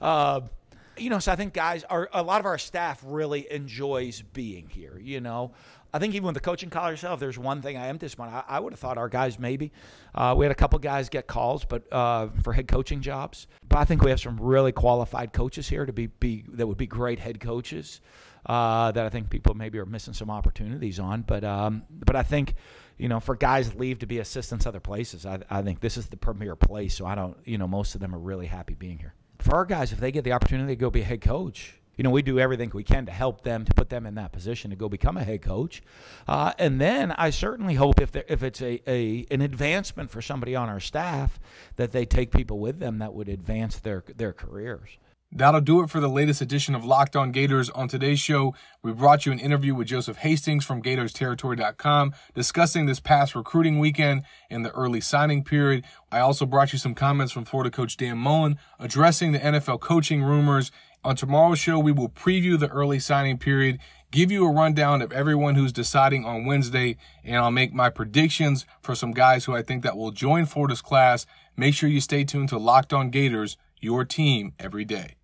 uh, 0.00 0.40
you 0.98 1.10
know, 1.10 1.18
so 1.18 1.32
I 1.32 1.36
think 1.36 1.54
guys 1.54 1.84
are 1.84 2.08
a 2.12 2.22
lot 2.22 2.40
of 2.40 2.46
our 2.46 2.58
staff 2.58 3.02
really 3.04 3.50
enjoys 3.50 4.22
being 4.22 4.68
here. 4.68 4.98
You 5.00 5.20
know, 5.20 5.52
I 5.92 5.98
think 5.98 6.14
even 6.14 6.26
with 6.26 6.34
the 6.34 6.40
coaching 6.40 6.68
call 6.70 6.90
yourself, 6.90 7.18
there's 7.18 7.38
one 7.38 7.62
thing 7.62 7.76
I 7.76 7.86
am 7.86 7.96
disappointed. 7.96 8.32
I, 8.32 8.44
I 8.48 8.60
would 8.60 8.72
have 8.72 8.80
thought 8.80 8.98
our 8.98 9.08
guys 9.08 9.38
maybe 9.38 9.72
uh, 10.14 10.34
we 10.36 10.44
had 10.44 10.52
a 10.52 10.54
couple 10.54 10.78
guys 10.78 11.08
get 11.08 11.26
calls, 11.26 11.64
but 11.64 11.90
uh, 11.92 12.28
for 12.42 12.52
head 12.52 12.68
coaching 12.68 13.00
jobs. 13.00 13.46
But 13.68 13.78
I 13.78 13.84
think 13.84 14.02
we 14.02 14.10
have 14.10 14.20
some 14.20 14.38
really 14.38 14.72
qualified 14.72 15.32
coaches 15.32 15.68
here 15.68 15.86
to 15.86 15.92
be, 15.92 16.06
be 16.06 16.44
that 16.52 16.66
would 16.66 16.76
be 16.76 16.86
great 16.86 17.18
head 17.18 17.40
coaches. 17.40 18.00
Uh, 18.46 18.90
that 18.92 19.04
I 19.04 19.08
think 19.10 19.28
people 19.28 19.54
maybe 19.54 19.78
are 19.78 19.84
missing 19.84 20.14
some 20.14 20.30
opportunities 20.30 20.98
on. 20.98 21.22
But 21.22 21.44
um, 21.44 21.82
but 21.90 22.16
I 22.16 22.22
think 22.22 22.54
you 22.96 23.08
know 23.08 23.20
for 23.20 23.34
guys 23.34 23.74
leave 23.74 23.98
to 23.98 24.06
be 24.06 24.20
assistants 24.20 24.64
other 24.66 24.80
places, 24.80 25.26
I, 25.26 25.40
I 25.50 25.62
think 25.62 25.80
this 25.80 25.96
is 25.96 26.06
the 26.06 26.16
premier 26.16 26.56
place. 26.56 26.94
So 26.94 27.04
I 27.04 27.14
don't 27.14 27.36
you 27.44 27.58
know 27.58 27.66
most 27.68 27.94
of 27.94 28.00
them 28.00 28.14
are 28.14 28.18
really 28.18 28.46
happy 28.46 28.74
being 28.74 28.98
here. 28.98 29.14
For 29.40 29.54
our 29.54 29.64
guys, 29.64 29.92
if 29.92 30.00
they 30.00 30.12
get 30.12 30.24
the 30.24 30.32
opportunity 30.32 30.72
to 30.72 30.76
go 30.76 30.90
be 30.90 31.00
a 31.00 31.04
head 31.04 31.20
coach, 31.20 31.78
you 31.98 32.04
know, 32.04 32.10
we 32.10 32.22
do 32.22 32.38
everything 32.38 32.70
we 32.72 32.84
can 32.84 33.04
to 33.06 33.12
help 33.12 33.42
them 33.42 33.64
to 33.64 33.74
put 33.74 33.90
them 33.90 34.06
in 34.06 34.14
that 34.14 34.32
position 34.32 34.70
to 34.70 34.76
go 34.76 34.88
become 34.88 35.16
a 35.16 35.24
head 35.24 35.42
coach. 35.42 35.82
Uh, 36.26 36.52
and 36.58 36.80
then 36.80 37.12
I 37.12 37.30
certainly 37.30 37.74
hope 37.74 38.00
if 38.00 38.14
if 38.16 38.42
it's 38.42 38.62
a, 38.62 38.80
a 38.88 39.26
an 39.30 39.42
advancement 39.42 40.10
for 40.10 40.22
somebody 40.22 40.54
on 40.54 40.68
our 40.68 40.80
staff 40.80 41.38
that 41.76 41.92
they 41.92 42.06
take 42.06 42.30
people 42.30 42.60
with 42.60 42.78
them 42.78 42.98
that 42.98 43.12
would 43.12 43.28
advance 43.28 43.80
their 43.80 44.04
their 44.16 44.32
careers. 44.32 44.96
That'll 45.30 45.60
do 45.60 45.82
it 45.82 45.90
for 45.90 46.00
the 46.00 46.08
latest 46.08 46.40
edition 46.40 46.74
of 46.74 46.86
Locked 46.86 47.14
On 47.14 47.32
Gators. 47.32 47.68
On 47.70 47.86
today's 47.86 48.18
show, 48.18 48.54
we 48.82 48.92
brought 48.92 49.26
you 49.26 49.32
an 49.32 49.38
interview 49.38 49.74
with 49.74 49.88
Joseph 49.88 50.18
Hastings 50.18 50.64
from 50.64 50.82
GatorsTerritory.com 50.82 52.14
discussing 52.34 52.86
this 52.86 52.98
past 52.98 53.34
recruiting 53.34 53.78
weekend 53.78 54.22
and 54.48 54.64
the 54.64 54.70
early 54.70 55.02
signing 55.02 55.44
period. 55.44 55.84
I 56.10 56.20
also 56.20 56.46
brought 56.46 56.72
you 56.72 56.78
some 56.78 56.94
comments 56.94 57.30
from 57.30 57.44
Florida 57.44 57.70
coach 57.70 57.98
Dan 57.98 58.16
Mullen 58.16 58.58
addressing 58.78 59.32
the 59.32 59.38
NFL 59.38 59.80
coaching 59.80 60.22
rumors 60.22 60.72
on 61.04 61.16
tomorrow's 61.16 61.58
show, 61.58 61.78
we 61.78 61.92
will 61.92 62.08
preview 62.08 62.58
the 62.58 62.68
early 62.68 62.98
signing 62.98 63.38
period, 63.38 63.78
give 64.10 64.30
you 64.30 64.46
a 64.46 64.52
rundown 64.52 65.02
of 65.02 65.12
everyone 65.12 65.54
who's 65.54 65.72
deciding 65.72 66.24
on 66.24 66.44
Wednesday, 66.44 66.96
and 67.24 67.36
I'll 67.36 67.50
make 67.50 67.72
my 67.72 67.90
predictions 67.90 68.66
for 68.80 68.94
some 68.94 69.12
guys 69.12 69.44
who 69.44 69.54
I 69.54 69.62
think 69.62 69.82
that 69.82 69.96
will 69.96 70.10
join 70.10 70.46
Florida's 70.46 70.82
class. 70.82 71.26
Make 71.56 71.74
sure 71.74 71.88
you 71.88 72.00
stay 72.00 72.24
tuned 72.24 72.48
to 72.50 72.58
Locked 72.58 72.92
On 72.92 73.10
Gators, 73.10 73.56
your 73.80 74.04
team 74.04 74.54
every 74.58 74.84
day. 74.84 75.17